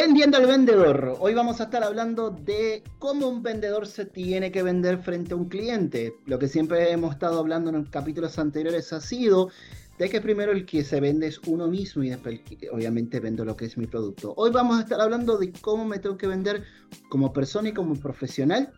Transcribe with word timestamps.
Vendiendo 0.00 0.38
al 0.38 0.46
vendedor. 0.46 1.18
Hoy 1.20 1.34
vamos 1.34 1.60
a 1.60 1.64
estar 1.64 1.84
hablando 1.84 2.30
de 2.30 2.82
cómo 2.98 3.28
un 3.28 3.42
vendedor 3.42 3.86
se 3.86 4.06
tiene 4.06 4.50
que 4.50 4.62
vender 4.62 4.96
frente 5.02 5.34
a 5.34 5.36
un 5.36 5.50
cliente. 5.50 6.14
Lo 6.24 6.38
que 6.38 6.48
siempre 6.48 6.90
hemos 6.90 7.12
estado 7.12 7.38
hablando 7.38 7.68
en 7.68 7.84
capítulos 7.84 8.38
anteriores 8.38 8.94
ha 8.94 9.00
sido 9.02 9.50
de 9.98 10.08
que 10.08 10.22
primero 10.22 10.52
el 10.52 10.64
que 10.64 10.84
se 10.84 11.00
vende 11.00 11.26
es 11.26 11.38
uno 11.46 11.66
mismo 11.66 12.02
y 12.02 12.08
después 12.08 12.40
obviamente 12.72 13.20
vendo 13.20 13.44
lo 13.44 13.54
que 13.58 13.66
es 13.66 13.76
mi 13.76 13.86
producto. 13.86 14.32
Hoy 14.38 14.50
vamos 14.50 14.78
a 14.78 14.84
estar 14.84 15.02
hablando 15.02 15.36
de 15.36 15.52
cómo 15.60 15.84
me 15.84 15.98
tengo 15.98 16.16
que 16.16 16.26
vender 16.26 16.64
como 17.10 17.34
persona 17.34 17.68
y 17.68 17.74
como 17.74 17.94
profesional 17.94 18.72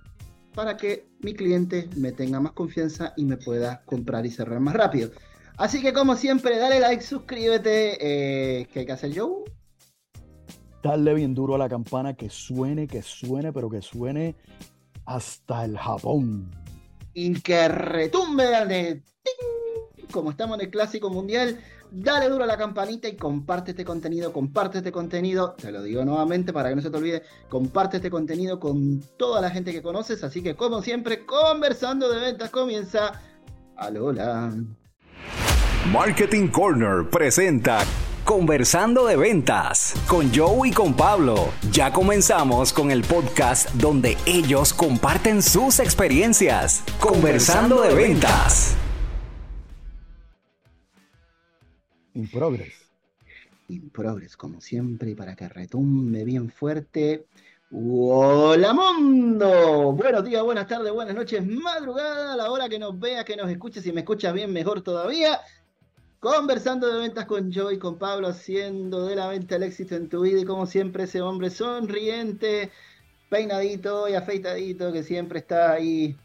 para 0.57 0.77
que 0.77 1.07
mi 1.21 1.35
cliente 1.35 1.89
me 1.95 2.11
tenga 2.11 2.41
más 2.41 2.51
confianza 2.51 3.15
y 3.17 3.27
me 3.27 3.37
pueda 3.37 3.85
comprar 3.85 4.27
y 4.27 4.31
cerrar 4.33 4.59
más 4.59 4.75
rápido. 4.75 5.13
Así 5.57 5.81
que 5.81 5.93
como 5.93 6.17
siempre, 6.17 6.59
dale 6.59 6.81
like, 6.81 7.05
suscríbete. 7.05 7.99
Eh, 8.01 8.67
¿Qué 8.73 8.81
hay 8.81 8.87
que 8.87 8.93
hacer, 8.93 9.17
Joe? 9.17 9.45
Darle 10.83 11.15
bien 11.15 11.35
duro 11.35 11.55
a 11.55 11.59
la 11.59 11.69
campana, 11.69 12.15
que 12.15 12.31
suene, 12.31 12.87
que 12.87 13.03
suene, 13.03 13.53
pero 13.53 13.71
que 13.71 13.83
suene 13.83 14.35
hasta 15.05 15.65
el 15.65 15.79
Japón. 15.79 16.51
Y 17.15 17.41
que 17.41 17.69
retumbe 17.69 18.45
de 18.67 19.03
como 20.13 20.31
estamos 20.31 20.59
en 20.59 20.67
el 20.67 20.71
clásico 20.71 21.11
mundial, 21.11 21.59
dale 21.91 22.29
duro 22.29 22.45
a 22.45 22.47
la 22.47 22.57
campanita 22.57 23.09
y 23.09 23.17
comparte 23.17 23.73
este 23.73 23.85
contenido, 23.85 24.33
comparte 24.33 24.79
este 24.79 24.93
contenido, 24.93 25.55
te 25.55 25.73
lo 25.73 25.83
digo 25.83 26.05
nuevamente 26.05 26.53
para 26.53 26.69
que 26.69 26.77
no 26.77 26.83
se 26.83 26.91
te 26.91 26.97
olvide, 26.97 27.23
comparte 27.49 27.97
este 27.97 28.11
contenido 28.11 28.61
con 28.61 29.01
toda 29.17 29.41
la 29.41 29.51
gente 29.51 29.73
que 29.73 29.83
conoces, 29.83 30.23
así 30.23 30.43
que 30.43 30.55
como 30.55 30.83
siempre, 30.83 31.27
conversando 31.27 32.09
de 32.09 32.21
ventas 32.21 32.51
comienza 32.51 33.21
Alola. 33.77 34.55
Marketing 35.91 36.49
Corner 36.49 37.09
presenta 37.11 37.85
Conversando 38.25 39.05
de 39.07 39.17
Ventas 39.17 39.95
con 40.07 40.33
Joe 40.33 40.69
y 40.69 40.73
con 40.73 40.95
Pablo. 40.95 41.49
Ya 41.73 41.93
comenzamos 41.93 42.73
con 42.73 42.93
el 42.93 43.03
podcast 43.03 43.69
donde 43.73 44.17
ellos 44.27 44.73
comparten 44.73 45.43
sus 45.43 45.81
experiencias. 45.81 46.85
Conversando 47.01 47.83
de 47.83 47.93
Ventas. 47.93 48.77
In 52.15 52.31
progress. 52.31 52.73
In 53.69 53.91
progress, 53.91 54.37
como 54.37 54.61
siempre, 54.61 55.11
y 55.11 55.15
para 55.17 55.35
que 55.35 55.49
retumbe 55.49 56.25
bien 56.25 56.49
fuerte. 56.49 57.27
Hola 57.73 58.73
mundo, 58.73 59.93
buenos 59.95 60.25
días, 60.25 60.43
buenas 60.45 60.69
tardes, 60.69 60.93
buenas 60.93 61.15
noches, 61.15 61.45
madrugada, 61.45 62.35
a 62.35 62.37
la 62.37 62.51
hora 62.51 62.69
que 62.69 62.79
nos 62.79 63.01
veas, 63.01 63.25
que 63.25 63.35
nos 63.35 63.51
escuches, 63.51 63.83
si 63.83 63.93
me 63.93 64.03
escuchas 64.03 64.33
bien, 64.35 64.53
mejor 64.53 64.83
todavía. 64.83 65.41
Conversando 66.23 66.87
de 66.87 67.01
ventas 67.01 67.27
con 67.27 67.51
Joy, 67.51 67.81
con 67.81 67.99
Pablo, 67.99 68.29
haciendo 68.29 69.07
de 69.07 69.17
la 69.17 69.27
venta 69.27 69.57
el 69.57 69.65
éxito 69.65 69.97
en 69.97 70.09
tu 70.09 70.21
vida 70.21 70.39
y 70.39 70.45
como 70.45 70.67
siempre 70.67 71.03
ese 71.03 71.21
hombre 71.21 71.51
sonriente, 71.51 72.71
peinadito 73.29 74.09
y 74.09 74.15
afeitadito 74.15 74.93
que 74.93 75.03
siempre 75.03 75.41
está 75.41 75.73
ahí 75.73 76.17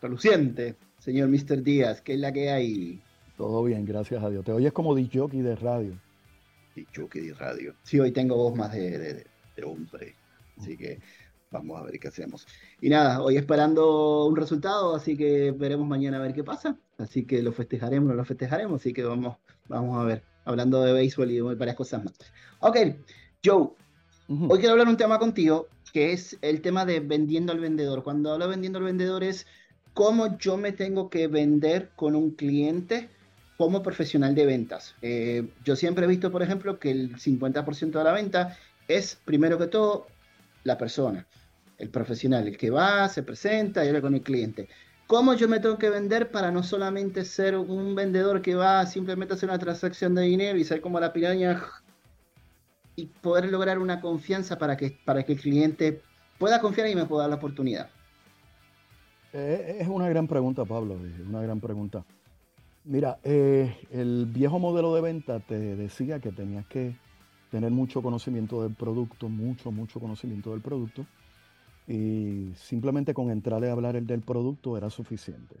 reluciente, 0.00 0.76
señor 1.00 1.28
Mr. 1.28 1.60
Díaz, 1.64 2.00
que 2.02 2.14
es 2.14 2.20
la 2.20 2.30
que 2.30 2.50
hay. 2.50 3.02
Todo 3.36 3.64
bien, 3.64 3.84
gracias 3.84 4.22
a 4.22 4.30
Dios. 4.30 4.44
Te 4.44 4.52
oyes 4.52 4.72
como 4.72 4.94
DJ 4.94 5.26
de 5.26 5.56
radio. 5.56 5.98
DJ 6.76 7.08
de 7.12 7.34
radio. 7.34 7.74
Sí, 7.82 7.98
hoy 7.98 8.12
tengo 8.12 8.36
voz 8.36 8.54
más 8.54 8.72
de, 8.74 9.26
de 9.56 9.64
hombre, 9.64 10.14
así 10.56 10.76
que 10.76 11.00
vamos 11.56 11.80
a 11.80 11.84
ver 11.84 11.98
qué 11.98 12.08
hacemos. 12.08 12.46
Y 12.80 12.88
nada, 12.88 13.22
hoy 13.22 13.36
esperando 13.36 14.26
un 14.26 14.36
resultado, 14.36 14.94
así 14.94 15.16
que 15.16 15.52
veremos 15.52 15.86
mañana 15.86 16.18
a 16.18 16.20
ver 16.20 16.32
qué 16.32 16.44
pasa. 16.44 16.76
Así 16.98 17.24
que 17.24 17.42
lo 17.42 17.52
festejaremos, 17.52 18.14
lo 18.14 18.24
festejaremos, 18.24 18.80
así 18.80 18.92
que 18.92 19.02
vamos, 19.02 19.36
vamos 19.68 19.98
a 19.98 20.04
ver, 20.04 20.22
hablando 20.44 20.82
de 20.82 20.92
béisbol 20.92 21.30
y 21.30 21.36
de 21.36 21.42
varias 21.42 21.76
cosas 21.76 22.04
más. 22.04 22.14
Ok, 22.60 22.76
Joe, 23.44 23.68
hoy 24.28 24.58
quiero 24.58 24.72
hablar 24.72 24.88
un 24.88 24.96
tema 24.96 25.18
contigo, 25.18 25.68
que 25.92 26.12
es 26.12 26.38
el 26.42 26.60
tema 26.60 26.84
de 26.84 27.00
vendiendo 27.00 27.52
al 27.52 27.60
vendedor. 27.60 28.02
Cuando 28.02 28.32
hablo 28.32 28.46
de 28.46 28.50
vendiendo 28.50 28.78
al 28.78 28.84
vendedor 28.84 29.24
es 29.24 29.46
cómo 29.94 30.38
yo 30.38 30.56
me 30.56 30.72
tengo 30.72 31.08
que 31.08 31.26
vender 31.26 31.90
con 31.96 32.14
un 32.14 32.32
cliente 32.32 33.08
como 33.56 33.82
profesional 33.82 34.34
de 34.34 34.46
ventas. 34.46 34.94
Eh, 35.02 35.48
yo 35.64 35.76
siempre 35.76 36.04
he 36.04 36.08
visto, 36.08 36.30
por 36.30 36.42
ejemplo, 36.42 36.78
que 36.78 36.90
el 36.90 37.16
50% 37.16 37.98
de 37.98 38.04
la 38.04 38.12
venta 38.12 38.56
es, 38.88 39.18
primero 39.24 39.58
que 39.58 39.66
todo, 39.66 40.06
la 40.64 40.76
persona, 40.76 41.26
el 41.78 41.90
profesional, 41.90 42.46
el 42.46 42.56
que 42.56 42.70
va, 42.70 43.08
se 43.08 43.22
presenta 43.22 43.84
y 43.84 43.88
habla 43.88 44.00
con 44.00 44.14
el 44.14 44.22
cliente. 44.22 44.68
¿Cómo 45.06 45.34
yo 45.34 45.48
me 45.48 45.60
tengo 45.60 45.78
que 45.78 45.90
vender 45.90 46.30
para 46.30 46.50
no 46.50 46.62
solamente 46.62 47.24
ser 47.24 47.56
un 47.56 47.94
vendedor 47.94 48.42
que 48.42 48.54
va 48.54 48.84
simplemente 48.86 49.34
a 49.34 49.36
hacer 49.36 49.48
una 49.48 49.58
transacción 49.58 50.14
de 50.14 50.22
dinero 50.22 50.58
y 50.58 50.64
ser 50.64 50.80
como 50.80 50.98
la 50.98 51.12
piraña 51.12 51.62
y 52.96 53.06
poder 53.06 53.50
lograr 53.50 53.78
una 53.78 54.00
confianza 54.00 54.58
para 54.58 54.76
que, 54.76 54.98
para 55.04 55.22
que 55.22 55.34
el 55.34 55.40
cliente 55.40 56.02
pueda 56.38 56.60
confiar 56.60 56.88
y 56.88 56.96
me 56.96 57.04
pueda 57.04 57.22
dar 57.22 57.30
la 57.30 57.36
oportunidad? 57.36 57.88
Eh, 59.32 59.78
es 59.80 59.86
una 59.86 60.08
gran 60.08 60.26
pregunta, 60.26 60.64
Pablo, 60.64 60.98
una 61.28 61.42
gran 61.42 61.60
pregunta. 61.60 62.04
Mira, 62.84 63.18
eh, 63.22 63.76
el 63.90 64.26
viejo 64.26 64.58
modelo 64.58 64.94
de 64.94 65.02
venta 65.02 65.40
te 65.40 65.58
decía 65.76 66.20
que 66.20 66.32
tenías 66.32 66.66
que 66.66 66.96
tener 67.50 67.70
mucho 67.70 68.02
conocimiento 68.02 68.62
del 68.62 68.74
producto, 68.74 69.28
mucho, 69.28 69.70
mucho 69.70 70.00
conocimiento 70.00 70.52
del 70.52 70.60
producto. 70.60 71.04
Y 71.86 72.52
simplemente 72.56 73.14
con 73.14 73.30
entrarle 73.30 73.68
a 73.68 73.72
hablar 73.72 73.96
el 73.96 74.06
del 74.06 74.22
producto 74.22 74.76
era 74.76 74.90
suficiente. 74.90 75.56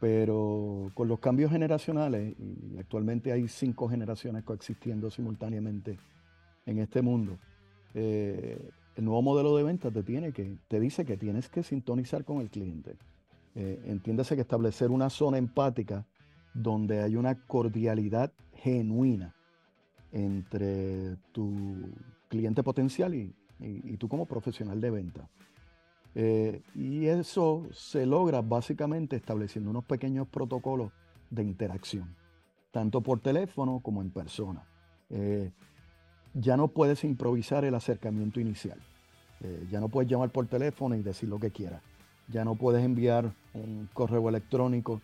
Pero 0.00 0.90
con 0.94 1.08
los 1.08 1.20
cambios 1.20 1.52
generacionales, 1.52 2.34
y 2.38 2.78
actualmente 2.78 3.32
hay 3.32 3.48
cinco 3.48 3.88
generaciones 3.88 4.44
coexistiendo 4.44 5.10
simultáneamente 5.10 5.98
en 6.66 6.78
este 6.78 7.02
mundo, 7.02 7.38
eh, 7.94 8.70
el 8.96 9.04
nuevo 9.04 9.22
modelo 9.22 9.56
de 9.56 9.62
venta 9.62 9.90
te, 9.90 10.02
tiene 10.02 10.32
que, 10.32 10.56
te 10.68 10.80
dice 10.80 11.04
que 11.04 11.16
tienes 11.16 11.48
que 11.48 11.62
sintonizar 11.62 12.24
con 12.24 12.40
el 12.40 12.50
cliente. 12.50 12.96
Eh, 13.54 13.82
entiéndase 13.86 14.34
que 14.34 14.42
establecer 14.42 14.90
una 14.90 15.10
zona 15.10 15.38
empática 15.38 16.06
donde 16.54 17.00
hay 17.00 17.16
una 17.16 17.34
cordialidad 17.46 18.32
genuina 18.54 19.34
entre 20.10 21.16
tu 21.32 21.74
cliente 22.28 22.62
potencial 22.62 23.14
y, 23.14 23.34
tú 23.98 24.08
como 24.08 24.26
profesional 24.26 24.80
de 24.80 24.90
venta. 24.90 25.28
Eh, 26.14 26.60
y 26.74 27.06
eso 27.06 27.66
se 27.72 28.04
logra 28.04 28.42
básicamente 28.42 29.16
estableciendo 29.16 29.70
unos 29.70 29.84
pequeños 29.84 30.28
protocolos 30.28 30.92
de 31.30 31.42
interacción, 31.42 32.14
tanto 32.70 33.00
por 33.00 33.20
teléfono 33.20 33.80
como 33.80 34.02
en 34.02 34.10
persona. 34.10 34.62
Eh, 35.08 35.50
ya 36.34 36.56
no 36.56 36.68
puedes 36.68 37.04
improvisar 37.04 37.64
el 37.64 37.74
acercamiento 37.74 38.40
inicial. 38.40 38.78
Eh, 39.40 39.66
ya 39.70 39.80
no 39.80 39.88
puedes 39.88 40.10
llamar 40.10 40.30
por 40.30 40.46
teléfono 40.46 40.94
y 40.94 41.02
decir 41.02 41.28
lo 41.28 41.38
que 41.38 41.50
quieras. 41.50 41.82
Ya 42.28 42.44
no 42.44 42.54
puedes 42.54 42.84
enviar 42.84 43.32
un 43.54 43.88
correo 43.92 44.28
electrónico 44.28 45.00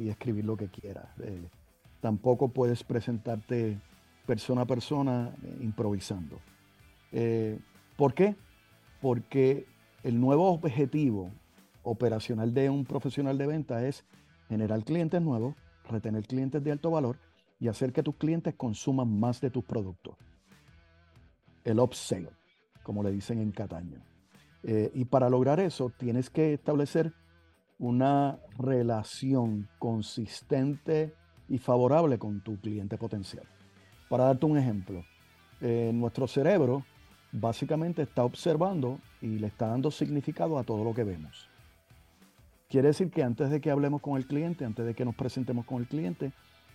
y 0.00 0.08
escribir 0.08 0.46
lo 0.46 0.56
que 0.56 0.68
quieras. 0.68 1.08
tampoco 2.00 2.48
puedes 2.48 2.82
presentarte 2.82 3.78
persona 4.24 4.62
a 4.62 4.64
persona 4.64 5.36
improvisando. 5.60 6.40
¿Por 7.98 8.14
qué? 8.14 8.36
Porque 9.02 9.66
el 10.04 10.20
nuevo 10.20 10.52
objetivo 10.52 11.32
operacional 11.82 12.54
de 12.54 12.70
un 12.70 12.84
profesional 12.84 13.36
de 13.36 13.48
venta 13.48 13.84
es 13.84 14.04
generar 14.48 14.84
clientes 14.84 15.20
nuevos, 15.20 15.56
retener 15.90 16.22
clientes 16.22 16.62
de 16.62 16.70
alto 16.70 16.92
valor 16.92 17.18
y 17.58 17.66
hacer 17.66 17.92
que 17.92 18.04
tus 18.04 18.14
clientes 18.14 18.54
consuman 18.54 19.18
más 19.18 19.40
de 19.40 19.50
tus 19.50 19.64
productos. 19.64 20.14
El 21.64 21.80
upsell, 21.80 22.28
como 22.84 23.02
le 23.02 23.10
dicen 23.10 23.40
en 23.40 23.50
Cataño. 23.50 24.00
Eh, 24.62 24.92
y 24.94 25.04
para 25.04 25.28
lograr 25.28 25.58
eso 25.58 25.90
tienes 25.90 26.30
que 26.30 26.54
establecer 26.54 27.12
una 27.80 28.38
relación 28.58 29.68
consistente 29.80 31.16
y 31.48 31.58
favorable 31.58 32.16
con 32.16 32.44
tu 32.44 32.60
cliente 32.60 32.96
potencial. 32.96 33.48
Para 34.08 34.26
darte 34.26 34.46
un 34.46 34.56
ejemplo, 34.56 35.04
eh, 35.60 35.90
nuestro 35.92 36.28
cerebro 36.28 36.84
básicamente 37.32 38.02
está 38.02 38.24
observando 38.24 38.98
y 39.20 39.38
le 39.38 39.48
está 39.48 39.68
dando 39.68 39.90
significado 39.90 40.58
a 40.58 40.64
todo 40.64 40.84
lo 40.84 40.94
que 40.94 41.04
vemos. 41.04 41.48
Quiere 42.68 42.88
decir 42.88 43.10
que 43.10 43.22
antes 43.22 43.50
de 43.50 43.60
que 43.60 43.70
hablemos 43.70 44.02
con 44.02 44.16
el 44.16 44.26
cliente, 44.26 44.64
antes 44.64 44.84
de 44.84 44.94
que 44.94 45.04
nos 45.04 45.14
presentemos 45.14 45.64
con 45.64 45.78
el 45.78 45.88
cliente, 45.88 46.32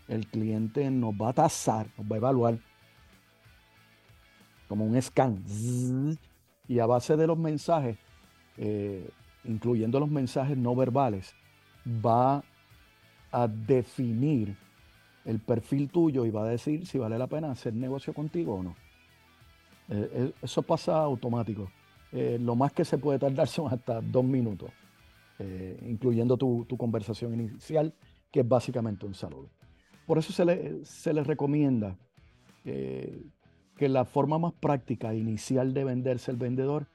el 0.07 0.27
cliente 0.27 0.89
nos 0.89 1.13
va 1.13 1.29
a 1.29 1.33
tasar, 1.33 1.87
nos 1.97 2.11
va 2.11 2.15
a 2.15 2.17
evaluar 2.17 2.57
como 4.67 4.85
un 4.85 4.99
scan. 5.01 5.43
Y 6.67 6.79
a 6.79 6.85
base 6.85 7.15
de 7.15 7.27
los 7.27 7.37
mensajes, 7.37 7.97
eh, 8.57 9.07
incluyendo 9.43 9.99
los 9.99 10.09
mensajes 10.09 10.57
no 10.57 10.75
verbales, 10.75 11.35
va 11.85 12.43
a 13.31 13.47
definir 13.47 14.55
el 15.25 15.39
perfil 15.39 15.89
tuyo 15.89 16.25
y 16.25 16.31
va 16.31 16.43
a 16.43 16.49
decir 16.49 16.87
si 16.87 16.97
vale 16.97 17.17
la 17.17 17.27
pena 17.27 17.51
hacer 17.51 17.73
negocio 17.73 18.13
contigo 18.13 18.55
o 18.55 18.63
no. 18.63 18.75
Eh, 19.89 20.09
eh, 20.13 20.33
eso 20.41 20.61
pasa 20.61 20.97
automático. 20.97 21.69
Eh, 22.11 22.37
lo 22.39 22.55
más 22.55 22.71
que 22.71 22.85
se 22.85 22.97
puede 22.97 23.19
tardar 23.19 23.47
son 23.49 23.73
hasta 23.73 24.01
dos 24.01 24.23
minutos, 24.23 24.71
incluyendo 25.85 26.37
tu, 26.37 26.65
conversación 26.77 27.33
inicial, 27.33 27.93
que 28.31 28.41
es 28.41 28.47
básicamente 28.47 29.05
un 29.05 29.13
saludo. 29.13 29.49
Por 30.05 30.17
eso 30.17 30.31
se 30.31 30.45
le, 30.45 30.85
se 30.85 31.11
recomienda 31.11 31.97
que 32.63 33.89
la 33.89 34.05
forma 34.05 34.39
más 34.39 34.53
práctica 34.53 35.13
inicial 35.13 35.73
de 35.73 35.83
venderse 35.83 36.31
el 36.31 36.37
vendedor 36.37 36.87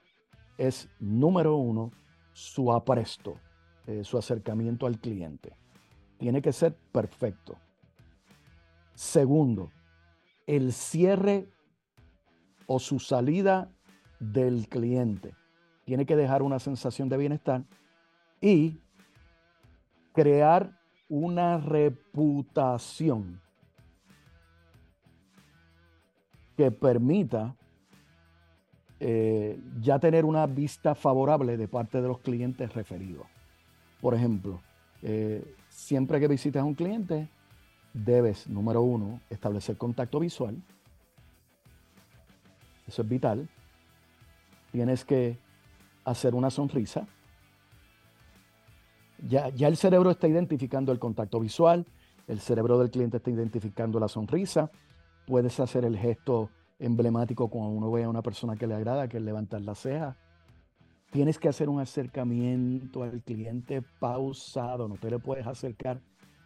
es, 0.56 0.88
número 0.99 1.56
uno, 1.56 1.93
su 2.32 2.73
apresto, 2.73 3.37
su 4.02 4.17
acercamiento 4.17 4.87
al 4.87 4.99
cliente. 4.99 5.52
Tiene 6.17 6.40
que 6.40 6.52
ser 6.52 6.75
perfecto. 6.90 7.58
Segundo, 8.94 9.70
el 10.46 10.73
cierre 10.73 11.49
o 12.69 12.79
su 12.79 13.00
salida 13.00 13.69
del 14.20 14.69
cliente. 14.69 15.35
Tiene 15.85 16.06
que 16.06 16.15
dejar 16.15 16.43
una 16.43 16.61
sensación 16.61 17.09
de 17.09 17.17
bienestar 17.17 17.65
y 18.41 18.79
crear 20.12 20.79
una 21.09 21.59
reputación 21.59 23.41
que 26.56 26.70
permita 26.70 27.56
eh, 29.00 29.59
ya 29.81 29.99
tener 29.99 30.25
una 30.25 30.47
vista 30.47 30.94
favorable 30.94 31.56
de 31.56 31.69
parte 31.69 32.03
de 32.03 32.09
los 32.09 32.19
clientes 32.19 32.75
referidos. 32.75 33.26
Por 34.00 34.14
ejemplo, 34.14 34.61
eh, 35.03 35.55
siempre 35.69 36.21
que 36.21 36.29
visitas 36.29 36.62
a 36.62 36.64
un 36.64 36.75
cliente, 36.75 37.29
debes, 37.94 38.47
número 38.49 38.82
uno, 38.82 39.21
establecer 39.31 39.79
contacto 39.79 40.21
visual. 40.21 40.61
Eso 42.88 43.02
es 43.02 43.08
vital. 43.08 43.49
Tienes 44.73 45.05
que 45.05 45.38
hacer 46.05 46.35
una 46.35 46.50
sonrisa. 46.50 47.06
Ya, 49.29 49.50
ya 49.50 49.69
el 49.69 49.76
cerebro 49.76 50.11
está 50.11 50.26
identificando 50.26 50.93
el 50.93 50.99
contacto 50.99 51.40
visual, 51.40 51.87
el 52.26 52.40
cerebro 52.40 52.79
del 52.79 52.90
cliente 52.90 53.19
está 53.19 53.31
identificando 53.31 54.00
la 54.00 54.08
sonrisa. 54.08 54.70
Puedes 55.26 55.58
hacer 55.61 55.85
el 55.85 55.96
gesto 55.96 56.50
emblemático 56.79 57.49
cuando 57.49 57.70
uno 57.70 57.90
ve 57.90 58.05
a 58.05 58.08
una 58.08 58.23
persona 58.23 58.56
que 58.56 58.67
le 58.67 58.75
agrada, 58.75 59.08
que 59.08 59.19
es 59.19 59.23
levantar 59.23 59.61
la 59.62 59.75
ceja. 59.75 60.17
Tienes 61.11 61.38
que 61.38 61.49
hacer 61.49 61.69
un 61.69 61.81
acercamiento 61.81 63.02
al 63.02 63.23
cliente 63.23 63.82
pausado, 63.99 64.88
no 64.88 64.96
te 64.96 65.11
le 65.11 65.19
puedes 65.19 65.46
acercar 65.46 66.00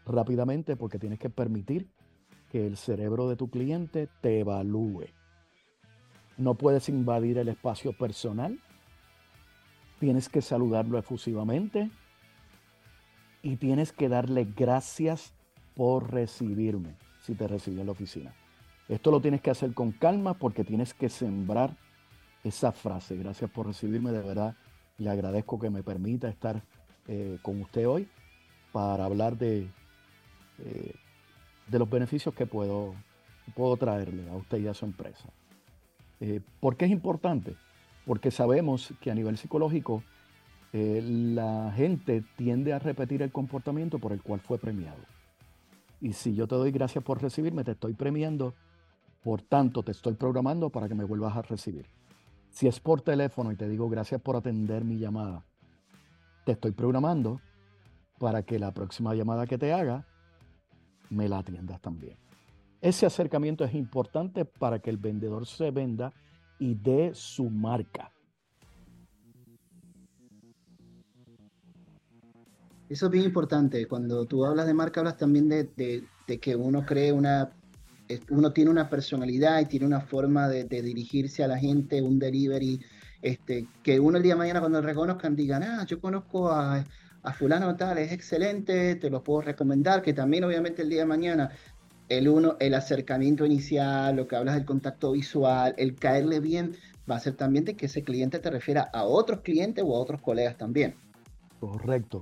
rápidamente 0.06 0.76
porque 0.76 0.98
tienes 0.98 1.18
que 1.18 1.30
permitir 1.30 1.90
que 2.50 2.66
el 2.66 2.76
cerebro 2.76 3.28
de 3.28 3.36
tu 3.36 3.50
cliente 3.50 4.08
te 4.20 4.40
evalúe. 4.40 5.06
No 6.36 6.54
puedes 6.54 6.88
invadir 6.88 7.38
el 7.38 7.48
espacio 7.48 7.92
personal. 7.92 8.58
Tienes 9.98 10.28
que 10.28 10.42
saludarlo 10.42 10.98
efusivamente 10.98 11.90
y 13.42 13.56
tienes 13.56 13.92
que 13.92 14.08
darle 14.08 14.46
gracias 14.56 15.34
por 15.74 16.12
recibirme 16.12 16.96
si 17.20 17.34
te 17.34 17.46
recibió 17.46 17.80
en 17.80 17.86
la 17.86 17.92
oficina. 17.92 18.34
Esto 18.88 19.10
lo 19.10 19.20
tienes 19.20 19.40
que 19.40 19.50
hacer 19.50 19.74
con 19.74 19.92
calma 19.92 20.34
porque 20.34 20.64
tienes 20.64 20.94
que 20.94 21.08
sembrar 21.08 21.76
esa 22.44 22.72
frase. 22.72 23.16
Gracias 23.16 23.50
por 23.50 23.66
recibirme, 23.66 24.10
de 24.10 24.22
verdad. 24.22 24.56
Le 24.98 25.10
agradezco 25.10 25.58
que 25.58 25.70
me 25.70 25.82
permita 25.82 26.28
estar 26.28 26.62
eh, 27.08 27.38
con 27.42 27.60
usted 27.60 27.86
hoy 27.88 28.08
para 28.72 29.04
hablar 29.04 29.36
de, 29.36 29.68
eh, 30.58 30.94
de 31.68 31.78
los 31.78 31.88
beneficios 31.88 32.34
que 32.34 32.46
puedo, 32.46 32.94
puedo 33.54 33.76
traerle 33.76 34.28
a 34.28 34.34
usted 34.34 34.58
y 34.58 34.68
a 34.68 34.74
su 34.74 34.84
empresa. 34.84 35.28
Eh, 36.22 36.40
¿Por 36.60 36.76
qué 36.76 36.84
es 36.84 36.92
importante? 36.92 37.56
Porque 38.06 38.30
sabemos 38.30 38.94
que 39.00 39.10
a 39.10 39.14
nivel 39.14 39.36
psicológico 39.36 40.04
la 40.72 41.70
gente 41.76 42.24
tiende 42.36 42.72
a 42.72 42.78
repetir 42.78 43.22
el 43.22 43.32
comportamiento 43.32 43.98
por 43.98 44.12
el 44.12 44.22
cual 44.22 44.40
fue 44.40 44.56
premiado. 44.56 45.02
Y 46.00 46.12
si 46.12 46.34
yo 46.34 46.46
te 46.46 46.54
doy 46.54 46.70
gracias 46.70 47.02
por 47.02 47.20
recibirme, 47.20 47.64
te 47.64 47.72
estoy 47.72 47.92
premiando 47.92 48.54
por 49.24 49.42
tanto, 49.42 49.82
te 49.82 49.90
estoy 49.90 50.14
programando 50.14 50.70
para 50.70 50.88
que 50.88 50.94
me 50.94 51.04
vuelvas 51.04 51.36
a 51.36 51.42
recibir. 51.42 51.86
Si 52.50 52.68
es 52.68 52.78
por 52.78 53.00
teléfono 53.00 53.50
y 53.50 53.56
te 53.56 53.68
digo 53.68 53.88
gracias 53.88 54.20
por 54.20 54.36
atender 54.36 54.84
mi 54.84 54.98
llamada, 54.98 55.44
te 56.44 56.52
estoy 56.52 56.70
programando 56.70 57.40
para 58.18 58.44
que 58.44 58.60
la 58.60 58.72
próxima 58.72 59.14
llamada 59.16 59.46
que 59.46 59.58
te 59.58 59.72
haga, 59.72 60.06
me 61.10 61.28
la 61.28 61.38
atiendas 61.38 61.80
también. 61.80 62.16
Ese 62.82 63.06
acercamiento 63.06 63.64
es 63.64 63.74
importante 63.74 64.44
para 64.44 64.78
que 64.80 64.90
el 64.90 64.98
vendedor 64.98 65.46
se 65.46 65.70
venda 65.70 66.12
y 66.58 66.74
dé 66.74 67.12
su 67.14 67.48
marca. 67.48 68.12
Eso 72.90 73.06
es 73.06 73.12
bien 73.12 73.24
importante. 73.24 73.86
Cuando 73.86 74.26
tú 74.26 74.44
hablas 74.44 74.66
de 74.66 74.74
marca, 74.74 75.00
hablas 75.00 75.16
también 75.16 75.48
de, 75.48 75.64
de 76.26 76.38
que 76.38 76.54
uno 76.54 76.84
cree 76.84 77.10
una 77.10 77.50
uno 78.30 78.52
tiene 78.52 78.70
una 78.70 78.88
personalidad 78.88 79.60
y 79.60 79.66
tiene 79.66 79.86
una 79.86 80.00
forma 80.00 80.48
de, 80.48 80.64
dirigirse 80.64 81.42
a 81.44 81.48
la 81.48 81.58
gente, 81.58 82.02
un 82.02 82.18
delivery, 82.18 82.80
este, 83.20 83.66
que 83.82 84.00
uno 84.00 84.16
el 84.16 84.22
día 84.22 84.34
de 84.34 84.38
mañana 84.38 84.60
cuando 84.60 84.80
lo 84.80 84.86
reconozcan 84.86 85.36
digan, 85.36 85.62
ah, 85.62 85.84
yo 85.86 86.00
conozco 86.00 86.50
a, 86.50 86.84
fulano 87.38 87.76
tal, 87.76 87.98
es 87.98 88.10
excelente, 88.10 88.96
te 88.96 89.08
lo 89.08 89.22
puedo 89.22 89.42
recomendar, 89.42 90.02
que 90.02 90.12
también 90.12 90.42
obviamente 90.42 90.82
el 90.82 90.88
día 90.88 91.00
de 91.00 91.06
mañana 91.06 91.50
el 92.08 92.28
uno, 92.28 92.56
el 92.60 92.74
acercamiento 92.74 93.46
inicial, 93.46 94.16
lo 94.16 94.28
que 94.28 94.36
hablas 94.36 94.54
del 94.54 94.64
contacto 94.64 95.12
visual, 95.12 95.74
el 95.78 95.94
caerle 95.94 96.40
bien, 96.40 96.76
va 97.10 97.16
a 97.16 97.20
ser 97.20 97.34
también 97.34 97.64
de 97.64 97.74
que 97.74 97.86
ese 97.86 98.02
cliente 98.02 98.38
te 98.38 98.50
refiera 98.50 98.82
a 98.92 99.04
otros 99.04 99.40
clientes 99.40 99.84
o 99.86 99.96
a 99.96 100.00
otros 100.00 100.20
colegas 100.20 100.56
también. 100.56 100.94
Correcto. 101.60 102.20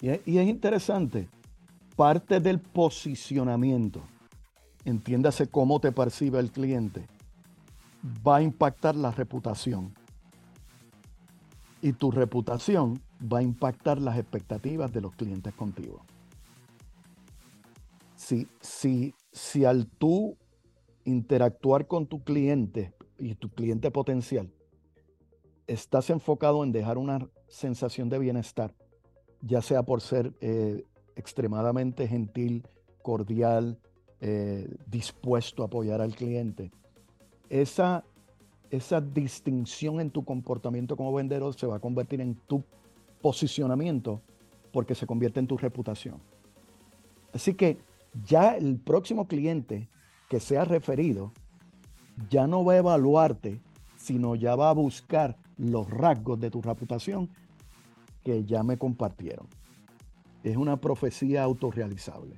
y 0.00 0.38
es 0.38 0.48
interesante, 0.48 1.28
parte 1.96 2.40
del 2.40 2.60
posicionamiento 2.60 4.02
entiéndase 4.84 5.46
cómo 5.46 5.80
te 5.80 5.92
percibe 5.92 6.38
el 6.38 6.50
cliente, 6.50 7.06
va 8.26 8.36
a 8.36 8.42
impactar 8.42 8.96
la 8.96 9.10
reputación. 9.10 9.94
Y 11.80 11.92
tu 11.92 12.10
reputación 12.10 13.00
va 13.20 13.38
a 13.38 13.42
impactar 13.42 14.00
las 14.00 14.18
expectativas 14.18 14.92
de 14.92 15.00
los 15.00 15.14
clientes 15.14 15.52
contigo. 15.54 16.04
Si, 18.22 18.46
si, 18.60 19.16
si 19.32 19.64
al 19.64 19.88
tú 19.88 20.36
interactuar 21.04 21.88
con 21.88 22.06
tu 22.06 22.22
cliente 22.22 22.94
y 23.18 23.34
tu 23.34 23.50
cliente 23.50 23.90
potencial, 23.90 24.48
estás 25.66 26.08
enfocado 26.08 26.62
en 26.62 26.70
dejar 26.70 26.98
una 26.98 27.28
sensación 27.48 28.08
de 28.08 28.20
bienestar, 28.20 28.76
ya 29.40 29.60
sea 29.60 29.82
por 29.82 30.00
ser 30.00 30.32
eh, 30.40 30.84
extremadamente 31.16 32.06
gentil, 32.06 32.64
cordial, 33.02 33.80
eh, 34.20 34.72
dispuesto 34.86 35.64
a 35.64 35.66
apoyar 35.66 36.00
al 36.00 36.14
cliente. 36.14 36.70
Esa, 37.50 38.04
esa 38.70 39.00
distinción 39.00 40.00
en 40.00 40.12
tu 40.12 40.24
comportamiento 40.24 40.96
como 40.96 41.12
vendedor 41.12 41.54
se 41.54 41.66
va 41.66 41.74
a 41.74 41.80
convertir 41.80 42.20
en 42.20 42.36
tu 42.36 42.62
posicionamiento 43.20 44.22
porque 44.72 44.94
se 44.94 45.08
convierte 45.08 45.40
en 45.40 45.48
tu 45.48 45.56
reputación. 45.56 46.20
Así 47.32 47.54
que 47.54 47.78
ya 48.24 48.56
el 48.56 48.78
próximo 48.78 49.26
cliente 49.26 49.88
que 50.28 50.40
sea 50.40 50.64
referido 50.64 51.32
ya 52.30 52.46
no 52.46 52.64
va 52.64 52.74
a 52.74 52.78
evaluarte, 52.78 53.60
sino 53.96 54.34
ya 54.34 54.54
va 54.56 54.70
a 54.70 54.74
buscar 54.74 55.36
los 55.56 55.88
rasgos 55.90 56.40
de 56.40 56.50
tu 56.50 56.60
reputación 56.60 57.30
que 58.24 58.44
ya 58.44 58.62
me 58.62 58.78
compartieron. 58.78 59.46
Es 60.42 60.56
una 60.56 60.76
profecía 60.76 61.42
autorrealizable. 61.42 62.36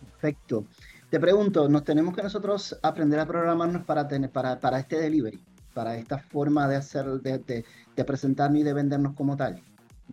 Perfecto. 0.00 0.64
Te 1.10 1.20
pregunto, 1.20 1.68
¿nos 1.68 1.84
tenemos 1.84 2.14
que 2.14 2.22
nosotros 2.22 2.78
aprender 2.82 3.20
a 3.20 3.26
programarnos 3.26 3.84
para, 3.84 4.08
tener, 4.08 4.30
para, 4.30 4.58
para 4.58 4.80
este 4.80 4.98
delivery? 4.98 5.40
Para 5.74 5.96
esta 5.96 6.18
forma 6.18 6.66
de 6.66 6.76
hacer, 6.76 7.06
de, 7.20 7.64
de, 7.94 8.04
presentarnos 8.04 8.60
y 8.60 8.64
de 8.64 8.72
vendernos 8.72 9.14
como 9.14 9.36
tal. 9.36 9.62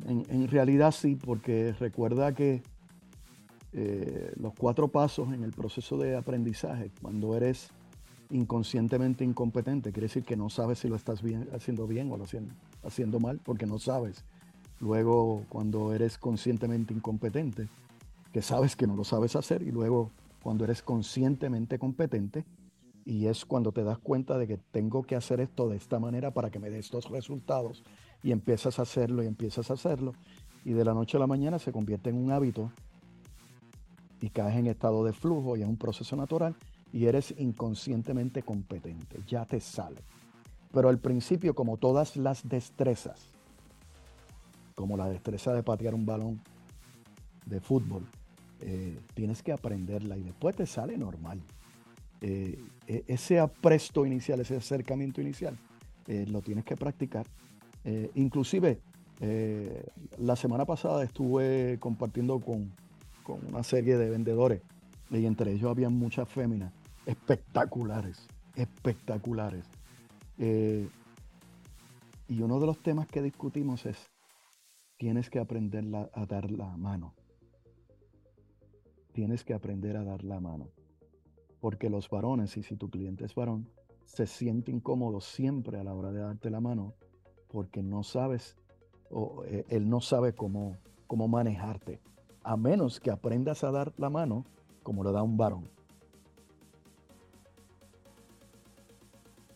En, 0.05 0.47
realidad 0.47 0.91
sí, 0.91 1.15
porque 1.15 1.73
recuerda 1.79 2.33
que 2.33 2.61
eh, 3.73 4.33
los 4.37 4.53
cuatro 4.53 4.87
pasos 4.87 5.31
en 5.33 5.43
el 5.43 5.51
proceso 5.51 5.97
de 5.97 6.15
aprendizaje, 6.15 6.91
cuando 7.01 7.35
eres 7.35 7.69
inconscientemente 8.29 9.23
incompetente, 9.23 9.91
quiere 9.91 10.07
decir 10.07 10.23
que 10.23 10.35
no 10.35 10.49
sabes 10.49 10.79
si 10.79 10.87
lo 10.87 10.95
estás 10.95 11.21
haciendo 11.53 11.87
bien 11.87 12.11
o 12.11 12.17
lo 12.17 12.25
haciendo 12.83 13.19
mal, 13.19 13.39
porque 13.43 13.65
no 13.65 13.77
sabes. 13.77 14.25
Luego, 14.79 15.45
cuando 15.49 15.93
eres 15.93 16.17
conscientemente 16.17 16.93
incompetente, 16.93 17.69
que 18.33 18.41
sabes 18.41 18.75
que 18.75 18.87
no 18.87 18.95
lo 18.95 19.03
sabes 19.03 19.35
hacer 19.35 19.61
y 19.61 19.71
luego 19.71 20.11
cuando 20.41 20.65
eres 20.65 20.81
conscientemente 20.81 21.77
competente 21.79 22.43
y 23.05 23.27
es 23.27 23.45
cuando 23.45 23.71
te 23.71 23.83
das 23.83 23.99
cuenta 23.99 24.37
de 24.37 24.47
que 24.47 24.57
tengo 24.57 25.03
que 25.03 25.15
hacer 25.15 25.39
esto 25.39 25.67
de 25.67 25.77
esta 25.77 25.99
manera 25.99 26.31
para 26.31 26.49
que 26.49 26.59
me 26.59 26.69
dé 26.69 26.79
estos 26.79 27.09
resultados 27.09 27.83
y 28.23 28.31
empiezas 28.31 28.79
a 28.79 28.83
hacerlo 28.83 29.23
y 29.23 29.27
empiezas 29.27 29.69
a 29.69 29.73
hacerlo 29.73 30.13
y 30.65 30.73
de 30.73 30.85
la 30.85 30.93
noche 30.93 31.17
a 31.17 31.19
la 31.19 31.27
mañana 31.27 31.59
se 31.59 31.71
convierte 31.71 32.09
en 32.09 32.17
un 32.17 32.31
hábito 32.31 32.71
y 34.21 34.29
caes 34.29 34.55
en 34.55 34.67
estado 34.67 35.03
de 35.03 35.11
flujo 35.11 35.57
y 35.57 35.61
es 35.61 35.67
un 35.67 35.77
proceso 35.77 36.15
natural 36.15 36.55
y 36.93 37.07
eres 37.07 37.33
inconscientemente 37.37 38.43
competente, 38.43 39.19
ya 39.27 39.45
te 39.45 39.59
sale. 39.59 40.01
Pero 40.71 40.89
al 40.89 40.99
principio, 40.99 41.53
como 41.53 41.77
todas 41.77 42.15
las 42.15 42.47
destrezas, 42.47 43.29
como 44.75 44.95
la 44.95 45.09
destreza 45.09 45.53
de 45.53 45.63
patear 45.63 45.93
un 45.93 46.05
balón 46.05 46.39
de 47.45 47.59
fútbol, 47.59 48.07
eh, 48.61 48.97
tienes 49.13 49.43
que 49.43 49.51
aprenderla 49.51 50.17
y 50.17 50.23
después 50.23 50.55
te 50.55 50.65
sale 50.65 50.97
normal. 50.97 51.41
E, 52.23 53.03
ese 53.07 53.39
apresto 53.39 54.05
inicial, 54.05 54.39
ese 54.39 54.55
acercamiento 54.55 55.21
inicial, 55.21 55.57
lo 56.07 56.41
tienes 56.41 56.65
que 56.65 56.75
practicar. 56.75 57.25
inclusive, 58.15 58.79
la 60.17 60.35
semana 60.35 60.65
pasada 60.65 61.03
estuve 61.03 61.77
compartiendo 61.79 62.39
con, 62.39 62.71
con 63.23 63.39
una 63.47 63.63
serie 63.63 63.97
de 63.97 64.09
vendedores 64.09 64.61
y 65.09 65.25
entre 65.25 65.51
ellos 65.51 65.69
había 65.69 65.89
muchas 65.89 66.27
féminas 66.27 66.73
espectaculares, 67.05 68.27
espectaculares. 68.55 69.65
Eh, 70.37 70.87
y 72.27 72.41
uno 72.41 72.59
de 72.59 72.65
los 72.65 72.81
temas 72.81 73.07
que 73.07 73.21
discutimos 73.21 73.85
es, 73.85 73.97
tienes 74.97 75.29
que 75.29 75.39
aprender 75.39 75.85
a 76.13 76.25
dar 76.25 76.49
la 76.51 76.75
mano. 76.77 77.13
Tienes 79.11 79.43
que 79.43 79.53
aprender 79.53 79.97
a 79.97 80.03
dar 80.03 80.23
la 80.23 80.39
mano. 80.39 80.69
Porque 81.63 81.89
los 81.89 82.09
varones, 82.09 82.57
y 82.57 82.63
si 82.63 82.75
tu 82.75 82.89
cliente 82.89 83.23
es 83.23 83.35
varón, 83.35 83.69
se 84.03 84.27
siente 84.27 84.69
incómodo 84.69 85.21
siempre 85.21 85.79
a 85.79 85.83
la 85.85 85.93
hora 85.93 86.11
de 86.11 86.19
darte 86.19 86.49
la 86.49 86.59
mano 86.59 86.93
porque 87.47 87.81
no 87.81 88.03
sabes, 88.03 88.57
o 89.09 89.45
eh, 89.45 89.63
él 89.69 89.87
no 89.87 90.01
sabe 90.01 90.33
cómo, 90.33 90.75
cómo 91.07 91.29
manejarte, 91.29 92.01
a 92.43 92.57
menos 92.57 92.99
que 92.99 93.11
aprendas 93.11 93.63
a 93.63 93.71
dar 93.71 93.93
la 93.95 94.09
mano 94.09 94.43
como 94.81 95.05
lo 95.05 95.13
da 95.13 95.23
un 95.23 95.37
varón. 95.37 95.69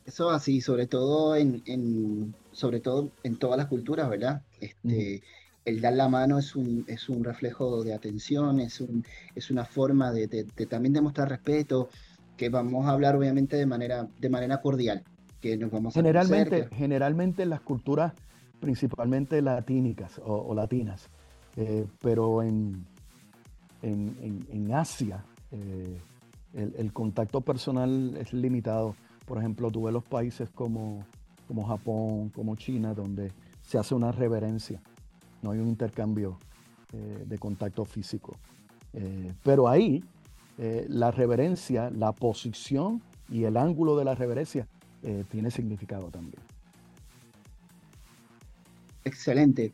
Eso 0.05 0.29
así, 0.29 0.61
sobre 0.61 0.87
todo 0.87 1.35
en, 1.35 2.33
sobre 2.53 2.79
todo 2.79 3.11
en 3.23 3.37
todas 3.37 3.57
las 3.57 3.67
culturas, 3.67 4.09
¿verdad? 4.09 4.43
Este, 4.61 5.23
El 5.67 5.81
dar 5.81 5.91
la 5.91 6.07
mano 6.07 6.39
es 6.39 6.55
un, 6.55 6.85
es 6.87 7.09
un 7.09 7.25
reflejo 7.25 7.83
de 7.83 7.93
atención, 7.93 8.61
es, 8.61 8.79
un, 8.79 9.03
es 9.35 9.51
una 9.51 9.65
forma 9.65 10.13
de, 10.13 10.45
también 10.69 10.93
demostrar 10.93 11.27
respeto, 11.27 11.89
que 12.37 12.47
vamos 12.47 12.85
a 12.85 12.91
hablar 12.91 13.17
obviamente 13.17 13.57
de 13.57 13.65
manera, 13.65 14.07
de 14.17 14.29
manera 14.29 14.61
cordial, 14.61 15.03
que 15.41 15.57
nos 15.57 15.69
vamos 15.69 15.93
generalmente, 15.93 16.69
Generalmente 16.71 17.43
en 17.43 17.49
las 17.49 17.59
culturas 17.59 18.13
principalmente 18.61 19.41
latínicas 19.41 20.21
o, 20.23 20.55
latinas, 20.55 21.09
eh, 21.57 21.85
pero 21.99 22.43
en, 22.43 22.85
en, 23.81 24.71
Asia 24.73 25.25
eh, 25.51 25.97
el, 26.53 26.93
contacto 26.93 27.41
personal 27.41 28.15
es 28.15 28.31
limitado. 28.31 28.95
Por 29.25 29.37
ejemplo, 29.37 29.69
tú 29.69 29.83
ves 29.83 29.93
los 29.93 30.05
países 30.05 30.49
como, 30.49 31.05
como 31.45 31.67
Japón, 31.67 32.29
como 32.29 32.55
China, 32.55 32.93
donde 32.93 33.33
se 33.61 33.77
hace 33.77 33.93
una 33.95 34.13
reverencia, 34.13 34.81
no 35.41 35.51
hay 35.51 35.59
un 35.59 35.67
intercambio 35.67 36.39
eh, 36.93 37.23
de 37.25 37.37
contacto 37.37 37.85
físico. 37.85 38.35
Eh, 38.93 39.33
pero 39.43 39.67
ahí 39.67 40.03
la 40.89 41.11
reverencia, 41.11 41.91
la 41.91 42.13
posición 42.13 42.99
y 43.29 43.43
el 43.43 43.57
ángulo 43.57 43.95
de 43.95 44.05
la 44.05 44.15
reverencia 44.15 44.67
tiene 45.29 45.51
significado 45.51 46.09
también. 46.09 46.41
Excelente. 49.03 49.71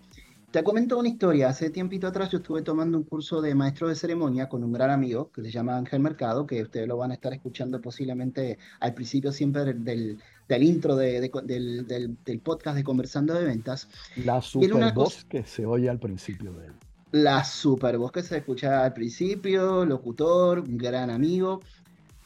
Te 0.54 0.64
comento 0.64 1.00
una 1.00 1.10
historia. 1.10 1.50
Hace 1.50 1.72
tiempito 1.72 2.06
atrás 2.06 2.30
yo 2.30 2.38
estuve 2.38 2.62
tomando 2.62 2.96
un 2.96 3.06
curso 3.06 3.42
de 3.42 3.56
maestro 3.56 3.88
de 3.88 3.96
ceremonia 3.96 4.48
con 4.48 4.64
un 4.64 4.72
gran 4.72 4.92
amigo 4.92 5.32
que 5.32 5.42
se 5.42 5.50
llama 5.50 5.76
Ángel 5.76 6.00
Mercado, 6.00 6.46
que 6.46 6.62
ustedes 6.62 6.88
lo 6.88 6.96
van 6.96 7.10
a 7.10 7.16
estar 7.16 7.34
escuchando 7.34 7.82
posiblemente 7.82 8.60
al 8.80 8.94
principio 8.94 9.32
siempre 9.32 9.74
del, 9.74 10.20
intro 10.62 10.96
del, 10.96 12.16
podcast 12.44 12.78
de 12.78 12.84
Conversando 12.84 13.34
de 13.34 13.46
Ventas. 13.46 13.90
La 14.18 14.44
super 14.44 14.94
voz 14.94 15.26
que 15.26 15.44
se 15.44 15.66
oye 15.66 15.90
al 15.90 15.98
principio 15.98 16.54
de 16.54 16.68
él. 16.68 16.74
La 17.14 17.44
super 17.44 17.98
voz 17.98 18.12
que 18.12 18.22
se 18.22 18.38
escucha 18.38 18.86
al 18.86 18.94
principio, 18.94 19.86
locutor, 19.86 20.60
un 20.60 20.78
gran 20.78 21.10
amigo. 21.10 21.62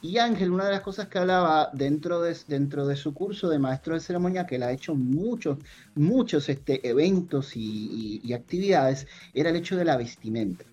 Y 0.00 0.18
Ángel, 0.18 0.52
una 0.52 0.66
de 0.66 0.70
las 0.70 0.82
cosas 0.82 1.08
que 1.08 1.18
hablaba 1.18 1.70
dentro 1.72 2.20
de, 2.20 2.36
dentro 2.46 2.86
de 2.86 2.94
su 2.94 3.12
curso 3.12 3.48
de 3.48 3.58
maestro 3.58 3.94
de 3.94 4.00
ceremonia, 4.00 4.46
que 4.46 4.54
él 4.56 4.62
ha 4.62 4.70
hecho 4.70 4.94
muchos, 4.94 5.58
muchos 5.96 6.48
este, 6.48 6.88
eventos 6.88 7.56
y, 7.56 8.32
actividades, 8.32 9.08
era 9.34 9.50
el 9.50 9.56
hecho 9.56 9.76
de 9.76 9.84
la 9.84 9.96
vestimenta. 9.96 10.64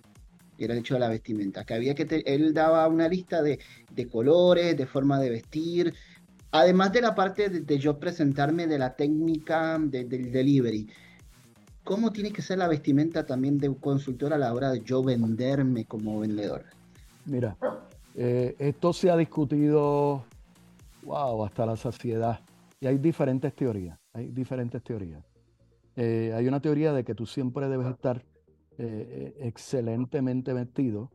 Era 0.59 0.73
el 0.73 0.79
hecho 0.79 0.93
de 0.93 0.99
la 0.99 1.09
vestimenta, 1.09 1.65
que 1.65 1.73
había 1.73 1.95
que, 1.95 2.23
él 2.25 2.53
daba 2.53 2.87
una 2.87 3.07
lista 3.07 3.41
de, 3.41 3.59
colores, 4.11 4.77
de 4.77 4.85
forma 4.85 5.19
de 5.19 5.31
vestir, 5.31 5.93
además 6.51 6.93
de 6.93 7.01
la 7.01 7.15
parte 7.15 7.49
de, 7.49 7.79
yo 7.79 7.97
presentarme 7.99 8.67
de 8.67 8.77
la 8.77 8.95
técnica 8.95 9.79
del 9.79 10.31
delivery. 10.31 10.87
¿Cómo 11.83 12.11
tiene 12.11 12.31
que 12.31 12.41
ser 12.41 12.59
la 12.59 12.67
vestimenta 12.67 13.25
también 13.25 13.57
de 13.57 13.69
un 13.69 13.75
consultor 13.75 14.33
a 14.33 14.37
la 14.37 14.53
hora 14.53 14.71
de 14.71 14.81
yo 14.81 15.03
venderme 15.03 15.85
como 15.85 16.19
vendedor? 16.19 16.63
Mira, 17.25 17.57
eh, 18.17 18.55
esto 18.59 18.93
se 18.93 19.11
ha 19.11 19.17
discutido, 19.17 20.23
hasta 21.43 21.65
la 21.65 21.75
saciedad. 21.75 22.39
Y 22.79 22.87
hay 22.87 22.97
diferentes 22.97 23.53
teorías, 23.53 23.99
hay 24.13 24.27
diferentes 24.31 24.81
teorías. 24.83 25.23
Eh, 25.95 26.33
hay 26.35 26.47
una 26.47 26.59
teoría 26.59 26.93
de 26.93 27.03
que 27.03 27.13
tú 27.13 27.25
siempre 27.25 27.67
debes 27.67 27.87
estar 27.87 28.23
eh, 28.77 29.35
excelentemente 29.39 30.53
vestido. 30.53 31.11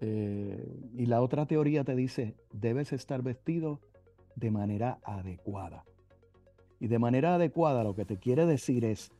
y 0.00 1.06
la 1.06 1.22
otra 1.22 1.46
teoría 1.46 1.84
te 1.84 1.94
dice, 1.94 2.34
debes 2.52 2.92
estar 2.92 3.22
vestido 3.22 3.78
de 4.34 4.50
manera 4.50 4.98
adecuada. 5.04 5.84
Y 6.80 6.88
de 6.88 6.98
manera 6.98 7.36
adecuada 7.36 7.84
lo 7.84 7.94
que 7.94 8.04
te 8.04 8.16
quiere 8.16 8.44
decir 8.44 8.84
es, 8.84 9.12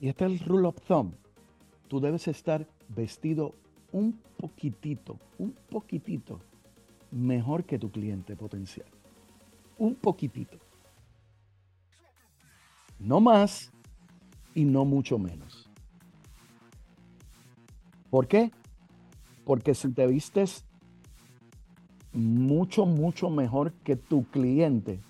y 0.00 0.08
este 0.08 0.24
es 0.24 0.32
el 0.32 0.38
rule 0.46 0.68
of 0.68 0.80
thumb, 0.88 1.12
tú 1.88 2.00
debes 2.00 2.26
estar 2.26 2.66
vestido 2.88 3.54
un 3.92 4.18
poquitito, 4.36 5.18
un 5.38 5.54
poquitito 5.70 6.40
mejor 7.10 7.64
que 7.64 7.78
tu 7.78 7.90
cliente 7.90 8.36
potencial. 8.36 8.86
Un 9.78 9.94
poquitito. 9.94 10.58
No 12.98 13.20
más 13.20 13.72
y 14.54 14.64
no 14.64 14.84
mucho 14.84 15.18
menos. 15.18 15.68
¿Por 18.10 18.26
qué? 18.26 18.50
Porque 19.44 19.74
si 19.74 19.92
te 19.92 20.06
vistes 20.06 20.64
mucho, 22.12 22.86
mucho 22.86 23.28
mejor 23.28 23.72
que 23.84 23.96
tu 23.96 24.24
cliente, 24.24 25.00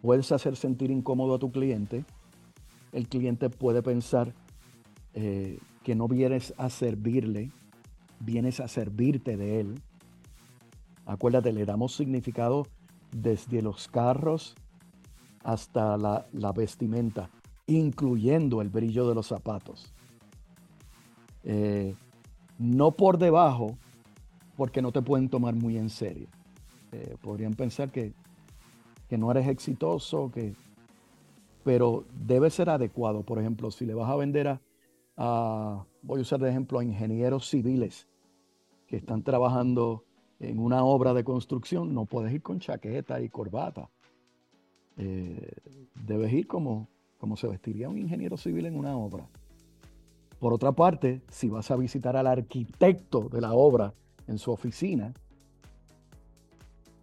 puedes 0.00 0.32
hacer 0.32 0.56
sentir 0.56 0.90
incómodo 0.90 1.34
a 1.34 1.38
tu 1.38 1.52
cliente. 1.52 2.04
El 2.92 3.08
cliente 3.08 3.50
puede 3.50 3.82
pensar 3.82 4.32
eh, 5.14 5.58
que 5.84 5.94
no 5.94 6.08
vienes 6.08 6.54
a 6.56 6.70
servirle, 6.70 7.50
vienes 8.20 8.60
a 8.60 8.68
servirte 8.68 9.36
de 9.36 9.60
Él. 9.60 9.80
Acuérdate, 11.06 11.52
le 11.52 11.64
damos 11.64 11.96
significado 11.96 12.66
desde 13.10 13.62
los 13.62 13.88
carros 13.88 14.54
hasta 15.42 15.96
la, 15.96 16.52
vestimenta, 16.52 17.30
incluyendo 17.66 18.60
el 18.60 18.68
brillo 18.68 19.08
de 19.08 19.14
los 19.14 19.26
zapatos. 19.26 19.92
Eh, 21.42 21.94
no 22.58 22.92
por 22.92 23.18
debajo, 23.18 23.78
porque 24.56 24.82
no 24.82 24.92
te 24.92 25.02
pueden 25.02 25.28
tomar 25.28 25.54
muy 25.54 25.78
en 25.78 25.88
serio. 25.88 26.28
Eh, 26.92 27.16
podrían 27.22 27.54
pensar 27.54 27.90
que, 27.90 28.12
que, 29.08 29.16
no 29.16 29.30
eres 29.30 29.48
exitoso, 29.48 30.30
que, 30.30 30.54
pero 31.64 32.04
debe 32.12 32.50
ser 32.50 32.68
adecuado. 32.68 33.22
Por 33.22 33.38
ejemplo, 33.38 33.70
si 33.70 33.86
le 33.86 33.94
vas 33.94 34.10
a 34.10 34.16
vender 34.16 34.48
a 34.48 34.60
voy 35.20 36.18
a 36.18 36.22
usar 36.22 36.40
de 36.40 36.50
ejemplo 36.50 36.78
a 36.78 36.84
ingenieros 36.84 37.48
civiles 37.48 38.08
que 38.86 38.96
están 38.96 39.22
trabajando 39.22 40.04
en 40.38 40.58
una 40.58 40.82
obra 40.84 41.12
de 41.12 41.22
construcción, 41.22 41.94
no 41.94 42.06
puedes 42.06 42.32
ir 42.32 42.42
con 42.42 42.58
chaqueta 42.58 43.20
y 43.20 43.28
corbata. 43.28 43.90
Eh, 44.96 45.52
debes 46.06 46.32
ir 46.32 46.46
como, 46.46 46.88
como 47.18 47.36
se 47.36 47.46
vestiría 47.46 47.88
un 47.88 47.98
ingeniero 47.98 48.36
civil 48.36 48.66
en 48.66 48.76
una 48.76 48.96
obra. 48.96 49.28
Por 50.38 50.54
otra 50.54 50.72
parte, 50.72 51.20
si 51.28 51.50
vas 51.50 51.70
a 51.70 51.76
visitar 51.76 52.16
al 52.16 52.26
arquitecto 52.26 53.28
de 53.28 53.42
la 53.42 53.52
obra 53.52 53.92
en 54.26 54.38
su 54.38 54.50
oficina, 54.50 55.12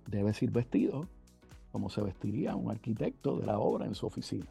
debes 0.09 0.41
ir 0.41 0.51
vestido 0.51 1.07
como 1.71 1.89
se 1.89 2.01
vestiría 2.01 2.55
un 2.55 2.71
arquitecto 2.71 3.37
de 3.37 3.45
la 3.45 3.59
obra 3.59 3.85
en 3.85 3.93
su 3.93 4.07
oficina. 4.07 4.47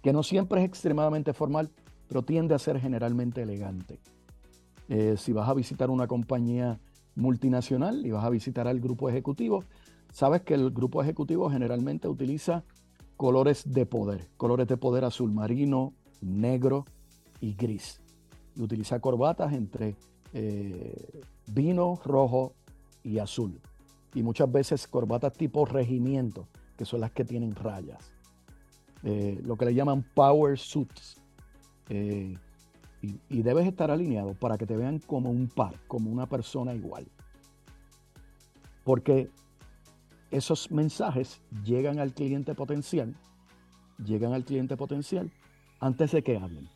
Que 0.00 0.14
no 0.14 0.22
siempre 0.22 0.60
es 0.60 0.66
extremadamente 0.66 1.34
formal, 1.34 1.70
pero 2.12 2.22
tiende 2.22 2.54
a 2.54 2.58
ser 2.58 2.78
generalmente 2.78 3.40
elegante. 3.40 3.98
Eh, 4.90 5.14
si 5.16 5.32
vas 5.32 5.48
a 5.48 5.54
visitar 5.54 5.88
una 5.88 6.06
compañía 6.06 6.78
multinacional 7.14 8.04
y 8.04 8.10
vas 8.10 8.22
a 8.22 8.28
visitar 8.28 8.68
al 8.68 8.80
grupo 8.80 9.08
ejecutivo, 9.08 9.64
sabes 10.12 10.42
que 10.42 10.52
el 10.52 10.72
grupo 10.72 11.02
ejecutivo 11.02 11.48
generalmente 11.48 12.08
utiliza 12.08 12.64
colores 13.16 13.72
de 13.72 13.86
poder, 13.86 14.28
colores 14.36 14.68
de 14.68 14.76
poder 14.76 15.06
azul 15.06 15.32
marino, 15.32 15.94
negro 16.20 16.84
y 17.40 17.54
gris. 17.54 18.02
Y 18.56 18.60
utiliza 18.60 19.00
corbatas 19.00 19.54
entre 19.54 19.96
eh, 20.34 21.22
vino, 21.46 21.98
rojo 22.04 22.52
y 23.02 23.20
azul. 23.20 23.58
Y 24.14 24.22
muchas 24.22 24.52
veces 24.52 24.86
corbatas 24.86 25.32
tipo 25.32 25.64
regimiento, 25.64 26.46
que 26.76 26.84
son 26.84 27.00
las 27.00 27.12
que 27.12 27.24
tienen 27.24 27.54
rayas. 27.54 28.12
Eh, 29.02 29.40
lo 29.42 29.56
que 29.56 29.64
le 29.64 29.74
llaman 29.74 30.04
power 30.14 30.58
suits 30.58 31.21
y, 31.88 33.42
debes 33.42 33.66
estar 33.66 33.90
alineado 33.90 34.34
para 34.34 34.56
que 34.56 34.66
te 34.66 34.76
vean 34.76 34.98
como 35.00 35.30
un 35.30 35.48
par, 35.48 35.74
como 35.88 36.10
una 36.10 36.26
persona 36.26 36.74
igual. 36.74 37.06
Porque 38.84 39.30
esos 40.30 40.70
mensajes 40.70 41.40
llegan 41.64 41.98
al 41.98 42.14
cliente 42.14 42.54
potencial, 42.54 43.14
llegan 44.04 44.32
al 44.32 44.44
cliente 44.44 44.76
potencial 44.76 45.30
antes 45.80 46.12
de 46.12 46.22
que 46.22 46.36
hablen. 46.36 46.68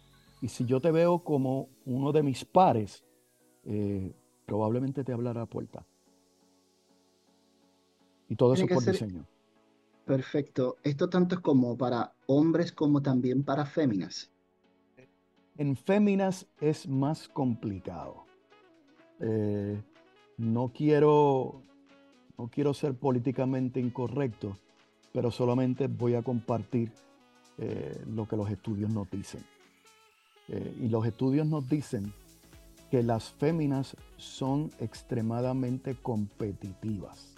Y 0.43 0.49
si 0.49 0.67
yo 0.67 0.81
te 0.81 0.91
veo 0.91 1.21
como 1.21 1.69
uno 1.87 2.13
de 2.13 2.23
mis 2.23 2.45
pares, 2.45 3.05
eh, 3.65 4.15
probablemente 4.45 5.05
te 5.05 5.13
hablará 5.13 5.43
a 5.43 5.47
puerta. 5.47 5.87
Y 8.29 8.37
todo 8.37 8.55
eso 8.55 8.67
por 8.67 8.85
diseño. 8.85 9.27
Perfecto. 10.05 10.77
Esto 10.83 11.09
tanto 11.09 11.37
es 11.37 11.41
como 11.41 11.77
para 11.77 12.13
hombres 12.27 12.73
como 12.73 13.03
también 13.03 13.43
para 13.43 13.67
féminas. 13.67 14.31
En 15.59 15.77
féminas 15.77 16.47
es 16.61 16.87
más 16.87 17.29
complicado. 17.29 18.25
Eh, 19.21 19.81
no 20.37 20.73
quiero 20.75 21.63
no 22.39 22.49
quiero 22.49 22.75
ser 22.75 22.95
políticamente 22.95 23.81
incorrecto, 23.81 24.59
pero 25.13 25.31
solamente 25.31 25.87
voy 25.87 26.15
a 26.15 26.23
compartir 26.23 26.93
eh, 27.59 28.05
lo 28.07 28.29
que 28.29 28.37
los 28.37 28.51
estudios 28.51 28.91
nos 28.91 29.11
dicen. 29.11 29.43
Eh, 30.49 30.77
y 30.81 30.89
los 30.89 31.07
estudios 31.07 31.47
nos 31.47 31.69
dicen 31.69 32.13
que 32.91 33.03
las 33.03 33.33
féminas 33.33 33.97
son 34.17 34.71
extremadamente 34.79 35.95
competitivas. 35.95 37.35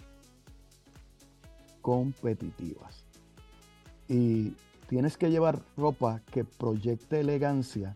Competitivas. 1.80 3.06
Y 4.08 4.52
tienes 4.88 5.16
que 5.16 5.30
llevar 5.30 5.62
ropa 5.76 6.22
que 6.32 6.44
proyecte 6.44 7.20
elegancia, 7.20 7.94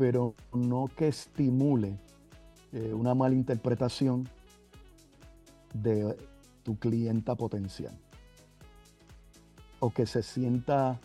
pero 0.00 0.34
no 0.54 0.88
que 0.96 1.08
estimule 1.08 1.98
eh, 2.72 2.94
una 2.94 3.14
mala 3.14 3.34
interpretación 3.34 4.26
de 5.74 6.16
tu 6.62 6.78
clienta 6.78 7.34
potencial. 7.34 7.94
O 9.78 9.90
que 9.90 10.06
se 10.06 10.22
sienta 10.22 10.98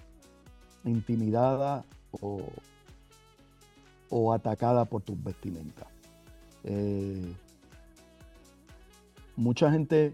intimidada 0.85 1.83
o, 2.21 2.39
atacada 4.31 4.85
por 4.85 5.01
tus 5.01 5.21
vestimentas. 5.21 5.89
Eh, 6.63 7.35
mucha 9.35 9.69
gente 9.73 10.13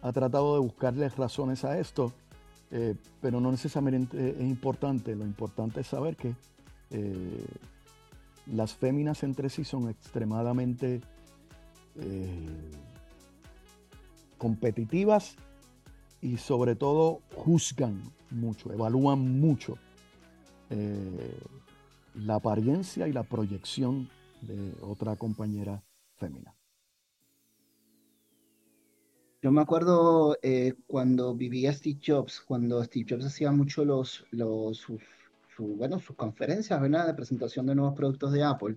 ha 0.00 0.12
tratado 0.12 0.54
de 0.54 0.60
buscarle 0.60 1.08
razones 1.08 1.64
a 1.64 1.76
esto, 1.76 2.12
eh, 2.70 2.94
pero 3.20 3.40
no 3.40 3.50
necesariamente 3.50 4.30
es 4.30 4.42
importante. 4.42 5.16
Lo 5.16 5.24
importante 5.24 5.80
es 5.80 5.88
saber 5.88 6.14
que 6.14 6.36
las 8.46 8.74
féminas 8.74 9.22
entre 9.22 9.48
sí 9.48 9.64
son 9.64 9.88
extremadamente 9.88 11.00
competitivas 14.38 15.36
y 16.20 16.36
sobre 16.38 16.74
todo 16.74 17.20
juzgan 17.34 18.02
mucho, 18.30 18.72
evalúan 18.72 19.40
mucho 19.40 19.76
eh, 20.70 21.38
la 22.14 22.36
apariencia 22.36 23.06
y 23.08 23.12
la 23.12 23.24
proyección 23.24 24.08
de 24.40 24.74
otra 24.80 25.16
compañera 25.16 25.82
fémina. 26.16 26.54
Yo 29.42 29.50
me 29.50 29.60
acuerdo 29.60 30.36
eh, 30.42 30.74
cuando 30.86 31.34
vivía 31.34 31.72
Steve 31.72 32.00
Jobs, 32.04 32.40
cuando 32.40 32.82
Steve 32.84 33.06
Jobs 33.08 33.26
hacía 33.26 33.50
mucho 33.50 33.84
los, 33.84 34.24
los 34.30 34.86
bueno, 35.58 35.98
sus 35.98 36.16
conferencias 36.16 36.80
¿verdad? 36.80 37.06
de 37.06 37.14
presentación 37.14 37.66
de 37.66 37.74
nuevos 37.74 37.94
productos 37.94 38.32
de 38.32 38.42
Apple, 38.42 38.76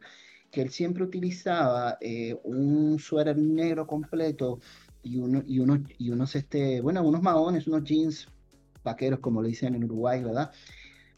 que 0.51 0.62
él 0.62 0.70
siempre 0.70 1.03
utilizaba 1.03 1.98
eh, 2.01 2.38
un 2.44 3.00
suéter 3.00 3.38
negro 3.38 3.88
completo 3.88 4.60
y, 5.03 5.17
uno, 5.17 5.44
y, 5.46 5.60
unos, 5.60 5.79
y 5.98 6.10
unos, 6.12 6.36
este, 6.36 6.82
bueno, 6.82 7.03
unos 7.03 7.22
maones, 7.22 7.67
unos 7.67 7.84
jeans 7.84 8.27
vaqueros, 8.84 9.20
como 9.20 9.41
le 9.41 9.50
dicen 9.50 9.75
en 9.75 9.84
Uruguay, 9.84 10.24
¿verdad? 10.24 10.51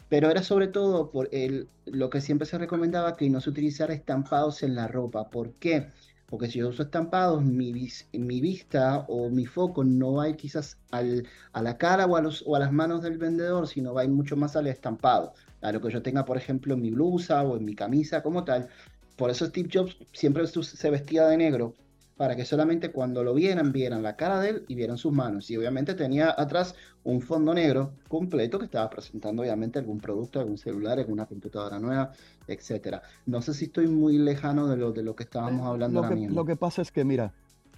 Pero 0.09 0.31
era 0.31 0.41
sobre 0.41 0.67
todo 0.67 1.11
por 1.11 1.29
el, 1.31 1.69
lo 1.85 2.09
que 2.09 2.21
siempre 2.21 2.47
se 2.47 2.57
recomendaba 2.57 3.15
que 3.15 3.29
no 3.29 3.41
se 3.41 3.49
utilizara 3.49 3.93
estampados 3.93 4.63
en 4.63 4.75
la 4.75 4.87
ropa. 4.87 5.29
¿Por 5.29 5.53
qué? 5.55 5.91
Porque 6.27 6.47
si 6.47 6.59
yo 6.59 6.69
uso 6.69 6.83
estampados, 6.83 7.43
mi, 7.43 7.73
mi 8.13 8.41
vista 8.41 9.05
o 9.07 9.29
mi 9.29 9.45
foco 9.45 9.83
no 9.83 10.13
va 10.13 10.23
a 10.25 10.29
ir 10.29 10.35
quizás 10.35 10.77
al, 10.91 11.27
a 11.53 11.61
la 11.61 11.77
cara 11.77 12.05
o 12.05 12.15
a, 12.15 12.21
los, 12.21 12.43
o 12.45 12.55
a 12.55 12.59
las 12.59 12.71
manos 12.71 13.01
del 13.01 13.17
vendedor, 13.17 13.67
sino 13.67 13.93
va 13.93 14.01
a 14.01 14.05
ir 14.05 14.11
mucho 14.11 14.35
más 14.35 14.55
al 14.55 14.67
estampado. 14.67 15.33
A 15.61 15.71
lo 15.71 15.81
que 15.81 15.91
yo 15.91 16.01
tenga, 16.01 16.25
por 16.25 16.37
ejemplo, 16.37 16.73
en 16.73 16.81
mi 16.81 16.91
blusa 16.91 17.43
o 17.43 17.57
en 17.57 17.65
mi 17.65 17.75
camisa 17.75 18.21
como 18.21 18.43
tal. 18.43 18.67
Por 19.15 19.29
eso 19.29 19.45
Steve 19.47 19.69
Jobs 19.71 19.97
siempre 20.13 20.45
se 20.45 20.89
vestía 20.89 21.25
de 21.27 21.37
negro, 21.37 21.73
para 22.17 22.35
que 22.35 22.45
solamente 22.45 22.91
cuando 22.91 23.23
lo 23.23 23.33
vieran, 23.35 23.71
vieran 23.71 24.01
la 24.01 24.15
cara 24.15 24.39
de 24.39 24.49
él 24.49 24.65
y 24.67 24.75
vieran 24.75 24.97
sus 24.97 25.13
manos. 25.13 25.49
Y 25.51 25.57
obviamente 25.57 25.93
tenía 25.93 26.33
atrás 26.35 26.75
un 27.03 27.21
fondo 27.21 27.53
negro 27.53 27.93
completo 28.07 28.57
que 28.57 28.65
estaba 28.65 28.89
presentando 28.89 29.43
obviamente 29.43 29.77
algún 29.77 29.99
producto, 29.99 30.39
algún 30.39 30.57
celular, 30.57 30.97
alguna 30.97 31.27
computadora 31.27 31.79
nueva, 31.79 32.11
etcétera. 32.47 33.03
No 33.27 33.41
sé 33.41 33.53
si 33.53 33.65
estoy 33.65 33.87
muy 33.87 34.17
lejano 34.17 34.67
de 34.67 34.77
lo, 34.77 34.91
de 34.91 35.03
lo 35.03 35.15
que 35.15 35.23
estábamos 35.23 35.61
eh, 35.61 35.69
hablando 35.69 36.01
lo 36.01 36.09
que, 36.09 36.15
Lo 36.27 36.45
que 36.45 36.55
pasa 36.55 36.81
es 36.81 36.91
que, 36.91 37.05
mira, 37.05 37.33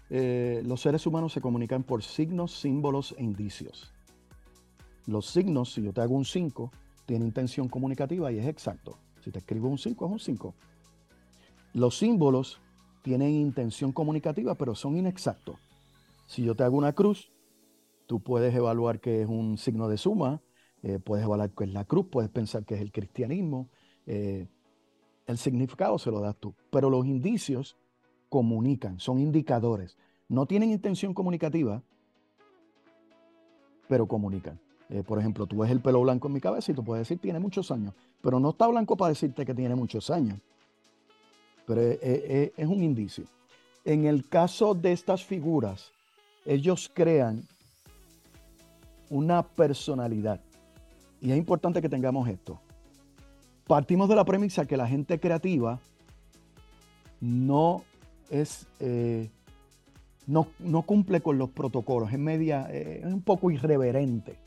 eh, 0.10 0.64
los 0.66 0.82
seres 0.82 1.06
humanos 1.06 1.34
se 1.34 1.42
comunican 1.42 1.84
por 1.84 2.02
signos, 2.02 2.58
símbolos 2.58 3.14
e 3.18 3.24
indicios. 3.24 3.94
Los 5.06 5.26
signos, 5.26 5.74
si 5.74 5.84
yo 5.84 5.92
te 5.92 6.00
hago 6.00 6.16
un 6.16 6.26
5, 6.26 6.72
tiene 7.10 7.26
intención 7.26 7.68
comunicativa 7.68 8.32
y 8.32 8.38
es 8.38 8.46
exacto. 8.46 9.00
Si 9.22 9.32
te 9.32 9.40
escribo 9.40 9.68
un 9.68 9.80
5, 9.80 10.06
es 10.06 10.12
un 10.12 10.20
5. 10.20 10.54
Los 11.74 11.98
símbolos 11.98 12.62
tienen 13.02 13.32
intención 13.32 13.92
comunicativa, 13.92 14.54
pero 14.54 14.76
son 14.76 14.96
inexactos. 14.96 15.56
Si 16.28 16.44
yo 16.44 16.54
te 16.54 16.62
hago 16.62 16.78
una 16.78 16.94
cruz, 16.94 17.32
tú 18.06 18.20
puedes 18.20 18.54
evaluar 18.54 19.00
que 19.00 19.24
es 19.24 19.28
un 19.28 19.58
signo 19.58 19.88
de 19.88 19.98
suma, 19.98 20.44
eh, 20.84 21.00
puedes 21.00 21.26
evaluar 21.26 21.50
que 21.50 21.64
es 21.64 21.74
la 21.74 21.84
cruz, 21.84 22.06
puedes 22.12 22.30
pensar 22.30 22.64
que 22.64 22.76
es 22.76 22.82
el 22.82 22.92
cristianismo. 22.92 23.70
Eh, 24.06 24.46
el 25.26 25.40
significado 25.40 25.98
se 25.98 26.12
lo 26.12 26.20
das 26.20 26.36
tú. 26.36 26.54
Pero 26.70 26.92
los 26.92 27.08
indicios 27.08 27.76
comunican, 28.30 29.00
son 29.00 29.18
indicadores. 29.18 29.98
No 30.28 30.46
tienen 30.46 30.70
intención 30.70 31.16
comunicativa, 31.16 31.82
pero 33.88 34.08
comunican. 34.08 34.60
Eh, 34.90 35.04
por 35.04 35.20
ejemplo, 35.20 35.46
tú 35.46 35.60
ves 35.60 35.72
el 35.72 35.82
pelo 35.82 36.02
blanco 36.02 36.28
en 36.28 36.34
mi 36.34 36.42
cabeza 36.42 36.72
y 36.72 36.76
tú 36.76 36.84
puedes 36.84 37.08
decir 37.08 37.20
tiene 37.20 37.40
muchos 37.40 37.72
años, 37.72 37.94
pero 38.22 38.40
no 38.40 38.50
está 38.50 38.68
blanco 38.68 38.98
para 38.98 39.10
decirte 39.10 39.46
que 39.46 39.54
tiene 39.54 39.76
muchos 39.76 40.10
años 40.10 40.40
pero 41.70 41.82
es, 41.82 42.68
un 42.68 42.82
indicio. 42.82 43.26
En 43.86 44.06
el 44.06 44.28
caso 44.28 44.74
de 44.74 44.92
estas 44.92 45.24
figuras, 45.24 45.92
ellos 46.44 46.90
crean 46.92 47.44
una 49.12 49.44
personalidad. 49.44 50.42
Y 51.22 51.30
es 51.30 51.38
importante 51.38 51.80
que 51.80 51.88
tengamos 51.88 52.28
esto. 52.28 52.60
Partimos 53.68 54.10
de 54.10 54.16
la 54.16 54.26
premisa 54.26 54.66
que 54.66 54.78
la 54.78 54.88
gente 54.88 55.20
creativa 55.20 55.80
no 57.22 57.84
es, 58.32 58.66
eh, 58.80 59.30
no, 60.26 60.48
cumple 60.88 61.22
con 61.22 61.38
los 61.38 61.52
protocolos, 61.52 62.12
es 62.12 62.18
media, 62.18 62.68
eh, 62.72 63.02
es 63.06 63.14
un 63.14 63.22
poco 63.22 63.52
irreverente. 63.52 64.38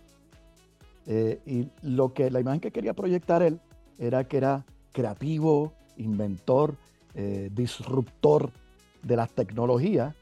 Eh, 1.07 1.41
y 1.47 1.69
lo 1.83 2.13
que 2.13 2.31
la 2.31 2.41
imagen 2.41 2.61
que 2.61 2.71
quería 2.71 2.95
proyectar 2.95 3.43
él 3.43 3.61
era 3.99 4.25
que 4.25 4.37
era 4.37 4.65
creativo, 4.93 5.73
inventor, 5.97 6.77
eh, 7.15 7.51
disruptor 7.53 8.51
de 9.03 9.17
las 9.17 9.31
tecnologías, 9.33 10.15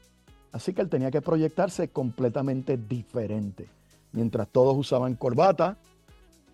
así 0.51 0.73
que 0.73 0.81
él 0.81 0.89
tenía 0.89 1.11
que 1.11 1.21
proyectarse 1.21 1.89
completamente 1.89 2.77
diferente. 2.77 3.67
Mientras 4.11 4.47
todos 4.49 4.75
usaban 4.75 5.15
corbata 5.15 5.77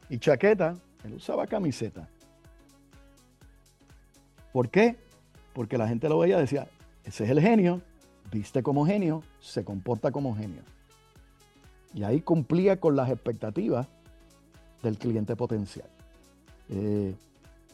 y 0.10 0.20
chaqueta, 0.20 0.76
él 1.04 1.14
usaba 1.14 1.48
camiseta. 1.48 2.08
¿Por 4.52 4.70
qué? 4.70 4.98
Porque 5.54 5.78
la 5.78 5.88
gente 5.88 6.10
lo 6.10 6.20
veía 6.20 6.38
y 6.38 6.42
decía, 6.42 6.68
ese 7.04 7.24
es 7.24 7.30
el 7.30 7.40
genio, 7.40 7.82
viste 8.32 8.62
como 8.62 8.86
genio, 8.86 9.24
se 9.40 9.64
comporta 9.64 10.12
como 10.12 10.36
genio. 10.36 10.62
Y 11.94 12.04
ahí 12.04 12.22
cumplía 12.22 12.80
con 12.80 12.96
las 12.96 13.10
expectativas 13.10 13.88
del 14.88 14.98
cliente 14.98 15.36
potencial. 15.36 15.90
Eh, 16.70 17.14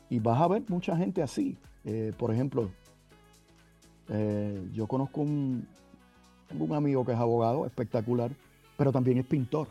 y 0.09 0.19
vas 0.19 0.41
a 0.41 0.47
ver 0.47 0.63
mucha 0.67 0.97
gente 0.97 1.21
así. 1.21 1.57
Eh, 1.85 2.11
por 2.17 2.33
ejemplo, 2.33 2.69
eh, 4.09 4.67
yo 4.73 4.87
conozco 4.87 5.21
un, 5.21 5.67
un 6.57 6.73
amigo 6.73 7.05
que 7.05 7.13
es 7.13 7.19
abogado, 7.19 7.65
espectacular, 7.65 8.31
pero 8.77 8.91
también 8.91 9.19
es 9.19 9.25
pintor. 9.25 9.67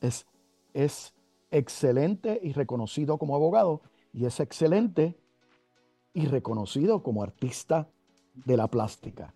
Es, 0.00 0.26
es 0.74 1.12
excelente 1.50 2.38
y 2.42 2.52
reconocido 2.52 3.18
como 3.18 3.34
abogado 3.34 3.80
y 4.12 4.26
es 4.26 4.38
excelente 4.40 5.16
y 6.12 6.26
reconocido 6.26 7.02
como 7.02 7.22
artista 7.22 7.88
de 8.34 8.56
la 8.56 8.68
plástica. 8.68 9.32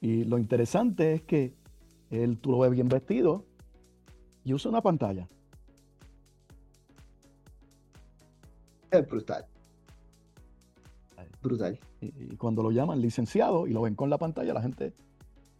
Y 0.00 0.24
lo 0.24 0.38
interesante 0.38 1.14
es 1.14 1.22
que 1.22 1.54
él, 2.10 2.38
tú 2.38 2.52
lo 2.52 2.58
ves 2.58 2.70
bien 2.70 2.88
vestido 2.88 3.44
y 4.44 4.52
usa 4.52 4.70
una 4.70 4.82
pantalla. 4.82 5.26
Es 8.90 9.08
brutal. 9.08 9.44
Brutal. 11.42 11.78
Y, 12.00 12.36
cuando 12.36 12.62
lo 12.62 12.70
llaman 12.70 13.00
licenciado 13.00 13.66
y 13.66 13.72
lo 13.72 13.82
ven 13.82 13.94
con 13.94 14.08
la 14.08 14.18
pantalla, 14.18 14.54
la 14.54 14.62
gente, 14.62 14.94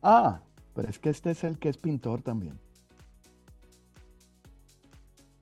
ah, 0.02 0.40
pero 0.74 0.88
es 0.88 0.98
que 0.98 1.10
este 1.10 1.30
es 1.30 1.44
el 1.44 1.58
que 1.58 1.68
es 1.68 1.76
pintor 1.76 2.22
también. 2.22 2.58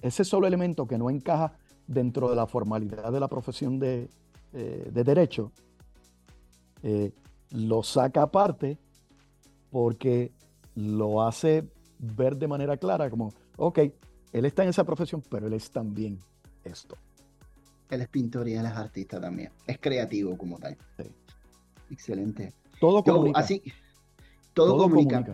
Ese 0.00 0.24
solo 0.24 0.46
elemento 0.46 0.86
que 0.86 0.98
no 0.98 1.10
encaja 1.10 1.52
dentro 1.86 2.28
de 2.28 2.36
la 2.36 2.46
formalidad 2.46 3.12
de 3.12 3.20
la 3.20 3.28
profesión 3.28 3.78
de, 3.78 4.08
eh, 4.52 4.90
derecho, 4.92 5.52
eh, 6.82 7.12
lo 7.50 7.82
saca 7.82 8.22
aparte 8.22 8.78
porque 9.70 10.32
lo 10.74 11.22
hace 11.22 11.68
ver 12.02 12.36
de 12.36 12.48
manera 12.48 12.76
clara 12.76 13.08
como, 13.08 13.32
ok, 13.56 13.78
él 14.32 14.44
está 14.44 14.64
en 14.64 14.70
esa 14.70 14.84
profesión, 14.84 15.22
pero 15.30 15.46
él 15.46 15.52
es 15.54 15.70
también 15.70 16.18
esto. 16.64 16.96
Él 17.88 18.00
es 18.02 18.08
pintor 18.08 18.48
y 18.48 18.54
él 18.54 18.66
es 18.66 18.72
artista 18.72 19.20
también. 19.20 19.50
Es 19.66 19.78
creativo 19.78 20.36
como 20.36 20.58
tal. 20.58 20.76
Excelente. 21.90 22.54
Todo 22.80 23.04
comunica. 23.04 23.38
así, 23.38 23.62
todo, 24.54 24.76
comunica. 24.76 25.24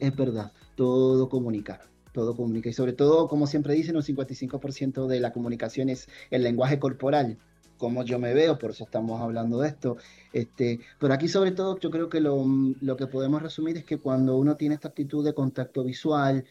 Es 0.00 0.16
verdad, 0.16 0.52
todo 0.74 1.28
comunica. 1.28 1.80
Todo 2.12 2.34
comunica. 2.34 2.70
Y 2.70 2.72
sobre 2.72 2.94
todo, 2.94 3.28
como 3.28 3.46
siempre 3.46 3.74
dicen, 3.74 3.94
un 3.94 4.02
55% 4.02 5.06
de 5.06 5.20
la 5.20 5.32
comunicación 5.32 5.90
es 5.90 6.08
el 6.30 6.42
lenguaje 6.42 6.78
corporal 6.78 7.38
cómo 7.76 8.04
yo 8.04 8.18
me 8.18 8.34
veo, 8.34 8.58
por 8.58 8.70
eso 8.70 8.84
estamos 8.84 9.20
hablando 9.20 9.60
de 9.60 9.68
esto. 9.68 9.96
Este, 10.32 10.80
pero 10.98 11.14
aquí 11.14 11.28
sobre 11.28 11.52
todo 11.52 11.78
yo 11.78 11.90
creo 11.90 12.08
que 12.08 12.20
lo, 12.20 12.44
lo, 12.80 12.96
que 12.96 13.06
podemos 13.06 13.42
resumir 13.42 13.76
es 13.78 13.84
que 13.84 13.98
cuando 13.98 14.36
uno 14.36 14.56
tiene 14.56 14.74
esta 14.74 14.88
actitud 14.88 15.24
de 15.24 15.34
contacto 15.34 15.84
visual, 15.84 16.44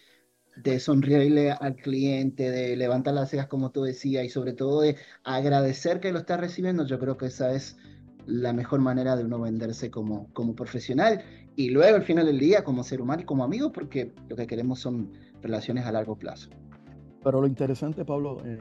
de 0.56 0.80
sonreírle 0.80 1.52
al 1.52 1.76
cliente, 1.76 2.50
de 2.50 2.76
levantar 2.76 3.14
las 3.14 3.30
cejas 3.30 3.48
como 3.48 3.72
tú 3.72 3.84
decías 3.84 4.26
y 4.26 4.30
sobre 4.30 4.54
todo 4.54 4.82
de 4.82 4.96
agradecer 5.24 6.00
que 6.00 6.12
lo 6.12 6.20
está 6.20 6.38
recibiendo, 6.38 6.86
yo 6.86 6.98
creo 7.00 7.18
que 7.18 7.26
esa 7.26 7.54
es 7.54 7.78
la 8.26 8.54
mejor 8.54 8.80
manera 8.80 9.16
de 9.16 9.24
uno 9.24 9.40
venderse 9.40 9.92
como, 9.92 10.32
como 10.34 10.56
profesional 10.56 11.24
y 11.56 11.70
luego 11.70 11.96
al 11.96 12.04
final 12.04 12.26
del 12.26 12.40
día 12.40 12.64
como 12.64 12.84
ser 12.84 13.02
humano 13.02 13.22
y 13.22 13.26
como 13.26 13.44
amigo 13.44 13.72
porque 13.72 14.14
lo 14.30 14.36
que 14.36 14.48
queremos 14.48 14.80
son 14.80 15.12
relaciones 15.42 15.86
a 15.86 15.92
largo 15.92 16.16
plazo. 16.18 16.50
Pero 17.24 17.42
lo 17.42 17.48
interesante, 17.48 18.06
Pablo, 18.06 18.42
eh, 18.46 18.60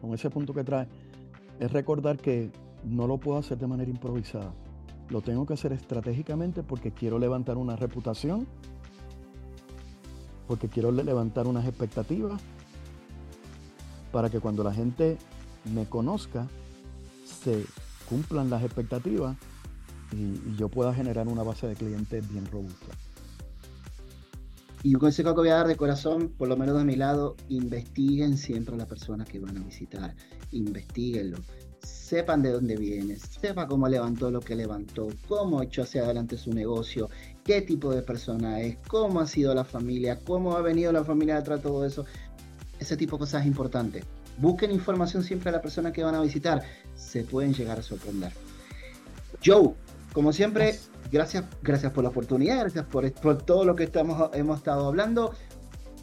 con 0.00 0.14
ese 0.14 0.30
punto 0.30 0.52
que 0.52 0.64
trae, 0.64 0.86
es 1.62 1.70
recordar 1.70 2.18
que 2.18 2.50
no 2.82 3.06
lo 3.06 3.18
puedo 3.18 3.38
hacer 3.38 3.56
de 3.56 3.68
manera 3.68 3.88
improvisada. 3.88 4.52
Lo 5.10 5.20
tengo 5.20 5.46
que 5.46 5.54
hacer 5.54 5.72
estratégicamente 5.72 6.64
porque 6.64 6.90
quiero 6.90 7.20
levantar 7.20 7.56
una 7.56 7.76
reputación, 7.76 8.48
porque 10.48 10.68
quiero 10.68 10.90
levantar 10.90 11.46
unas 11.46 11.64
expectativas, 11.64 12.42
para 14.10 14.28
que 14.28 14.40
cuando 14.40 14.64
la 14.64 14.74
gente 14.74 15.18
me 15.72 15.86
conozca, 15.86 16.48
se 17.24 17.64
cumplan 18.08 18.50
las 18.50 18.64
expectativas 18.64 19.36
y, 20.12 20.56
yo 20.56 20.68
pueda 20.68 20.92
generar 20.92 21.28
una 21.28 21.44
base 21.44 21.68
de 21.68 21.76
clientes 21.76 22.28
bien 22.28 22.44
robusta. 22.46 22.92
Y 24.84 24.94
un 24.94 25.00
consejo 25.00 25.34
que 25.34 25.40
voy 25.42 25.48
a 25.50 25.56
dar 25.56 25.68
de 25.68 25.76
corazón, 25.76 26.30
por 26.36 26.48
lo 26.48 26.56
menos 26.56 26.76
de 26.76 26.84
mi 26.84 26.96
lado, 26.96 27.36
investiguen 27.48 28.36
siempre 28.36 28.74
a 28.74 28.78
las 28.78 28.88
personas 28.88 29.28
que 29.28 29.38
van 29.38 29.56
a 29.56 29.64
visitar. 29.64 30.14
Investíguenlo. 30.50 31.38
Sepan 31.82 32.42
de 32.42 32.50
dónde 32.50 32.76
viene, 32.76 33.16
sepa 33.16 33.66
cómo 33.66 33.88
levantó 33.88 34.30
lo 34.30 34.40
que 34.40 34.54
levantó, 34.54 35.08
cómo 35.28 35.62
echó 35.62 35.82
hacia 35.82 36.02
adelante 36.02 36.36
su 36.36 36.52
negocio, 36.52 37.08
qué 37.44 37.62
tipo 37.62 37.92
de 37.92 38.02
persona 38.02 38.60
es, 38.60 38.76
cómo 38.86 39.20
ha 39.20 39.26
sido 39.26 39.54
la 39.54 39.64
familia, 39.64 40.20
cómo 40.24 40.56
ha 40.56 40.62
venido 40.62 40.92
la 40.92 41.04
familia 41.04 41.36
detrás 41.36 41.60
de 41.60 41.68
todo 41.68 41.86
eso. 41.86 42.04
Ese 42.78 42.96
tipo 42.96 43.16
de 43.16 43.20
cosas 43.20 43.42
es 43.42 43.46
importante. 43.46 44.04
Busquen 44.38 44.72
información 44.72 45.22
siempre 45.22 45.50
a 45.50 45.52
la 45.52 45.62
persona 45.62 45.92
que 45.92 46.02
van 46.02 46.14
a 46.14 46.20
visitar. 46.20 46.62
Se 46.94 47.24
pueden 47.24 47.54
llegar 47.54 47.78
a 47.78 47.82
sorprender. 47.82 48.32
Joe, 49.44 49.74
como 50.12 50.32
siempre, 50.32 50.78
gracias, 51.10 51.44
gracias 51.62 51.92
por 51.92 52.04
la 52.04 52.10
oportunidad, 52.10 52.60
gracias 52.60 52.84
por, 52.86 53.10
por 53.12 53.42
todo 53.42 53.64
lo 53.64 53.74
que 53.76 53.84
estamos, 53.84 54.30
hemos 54.34 54.58
estado 54.58 54.86
hablando. 54.86 55.32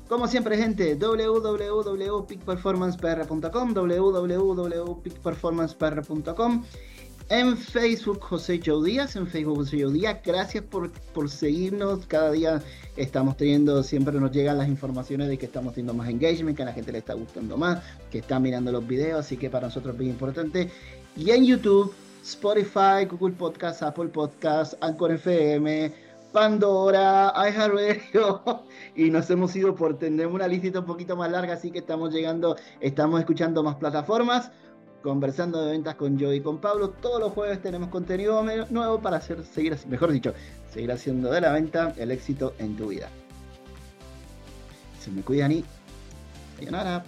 Como 0.08 0.28
siempre, 0.28 0.58
gente, 0.58 0.96
www.peakperformancepr.com, 0.96 3.74
www.peakperformancepr.com. 3.74 6.64
En 7.30 7.56
Facebook, 7.56 8.20
José 8.22 8.60
Joe 8.66 8.90
Díaz, 8.90 9.16
en 9.16 9.28
Facebook, 9.28 9.58
José 9.58 9.86
Díaz. 9.86 10.18
Gracias 10.26 10.64
por, 10.64 10.92
por 11.14 11.30
seguirnos. 11.30 12.08
Cada 12.08 12.32
día 12.32 12.64
estamos 12.98 13.38
teniendo, 13.38 13.84
siempre 13.84 14.20
nos 14.20 14.32
llegan 14.32 14.58
las 14.58 14.68
informaciones 14.68 15.28
de 15.28 15.38
que 15.38 15.46
estamos 15.46 15.76
teniendo 15.76 15.94
más 15.94 16.10
engagement, 16.10 16.58
que 16.58 16.64
a 16.64 16.66
la 16.66 16.74
gente 16.74 16.92
le 16.92 16.98
está 16.98 17.14
gustando 17.14 17.56
más, 17.56 17.84
que 18.10 18.18
está 18.18 18.40
mirando 18.40 18.72
los 18.72 18.88
videos, 18.88 19.20
así 19.20 19.38
que 19.38 19.52
para 19.52 19.68
nosotros 19.68 19.94
es 19.94 20.02
muy 20.02 20.10
importante. 20.10 20.72
Y 21.16 21.30
en 21.30 21.46
YouTube, 21.46 21.94
Spotify, 22.24 23.06
Google 23.10 23.36
Podcast, 23.36 23.82
Apple 23.84 24.10
Podcast, 24.10 24.74
Anchor 24.82 25.12
FM, 25.14 25.92
Pandora, 26.32 27.34
iHeartRadio 27.36 28.64
y 28.96 29.10
nos 29.10 29.30
hemos 29.30 29.56
ido 29.56 29.76
por 29.76 29.98
tener 29.98 30.28
una 30.28 30.48
lista 30.48 30.80
un 30.80 30.86
poquito 30.86 31.16
más 31.16 31.32
larga, 31.32 31.54
así 31.54 31.72
que 31.72 31.80
estamos 31.80 32.14
llegando, 32.14 32.56
estamos 32.80 33.20
escuchando 33.20 33.64
más 33.64 33.76
plataformas, 33.76 34.52
conversando 35.02 35.66
de 35.66 35.72
ventas 35.72 35.96
con 35.96 36.18
yo 36.18 36.32
y 36.34 36.42
con 36.42 36.60
Pablo. 36.60 36.90
Todos 36.90 37.20
los 37.20 37.34
jueves 37.34 37.62
tenemos 37.62 37.90
contenido 37.90 38.44
nuevo 38.70 39.00
para 39.00 39.18
hacer, 39.18 39.44
seguir, 39.44 39.76
mejor 39.88 40.12
dicho, 40.12 40.34
seguir 40.72 40.92
haciendo 40.92 41.32
de 41.32 41.42
la 41.42 41.52
venta 41.52 41.94
el 41.98 42.12
éxito 42.12 42.54
en 42.60 42.76
tu 42.76 42.88
vida. 42.90 43.10
Se 45.00 45.10
me 45.10 45.22
cuidan 45.22 45.52
y 45.52 45.66
sayonara. 46.58 47.04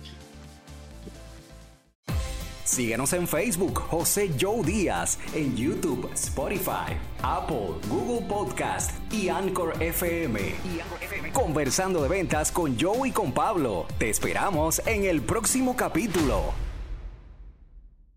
Síguenos 2.71 3.11
en 3.11 3.27
Facebook, 3.27 3.79
José 3.89 4.31
Joe 4.39 4.63
Díaz, 4.63 5.19
en 5.35 5.57
YouTube, 5.57 6.09
Spotify, 6.13 6.95
Apple, 7.21 7.73
Google 7.89 8.25
Podcast 8.25 8.91
y 9.11 9.27
Anchor 9.27 9.73
FM. 9.83 10.39
Conversando 11.33 12.01
de 12.01 12.07
ventas 12.07 12.49
con 12.49 12.79
Joe 12.79 13.09
y 13.09 13.11
con 13.11 13.33
Pablo. 13.33 13.87
Te 13.97 14.09
esperamos 14.09 14.81
en 14.85 15.03
el 15.03 15.21
próximo 15.21 15.75
capítulo. 15.75 16.70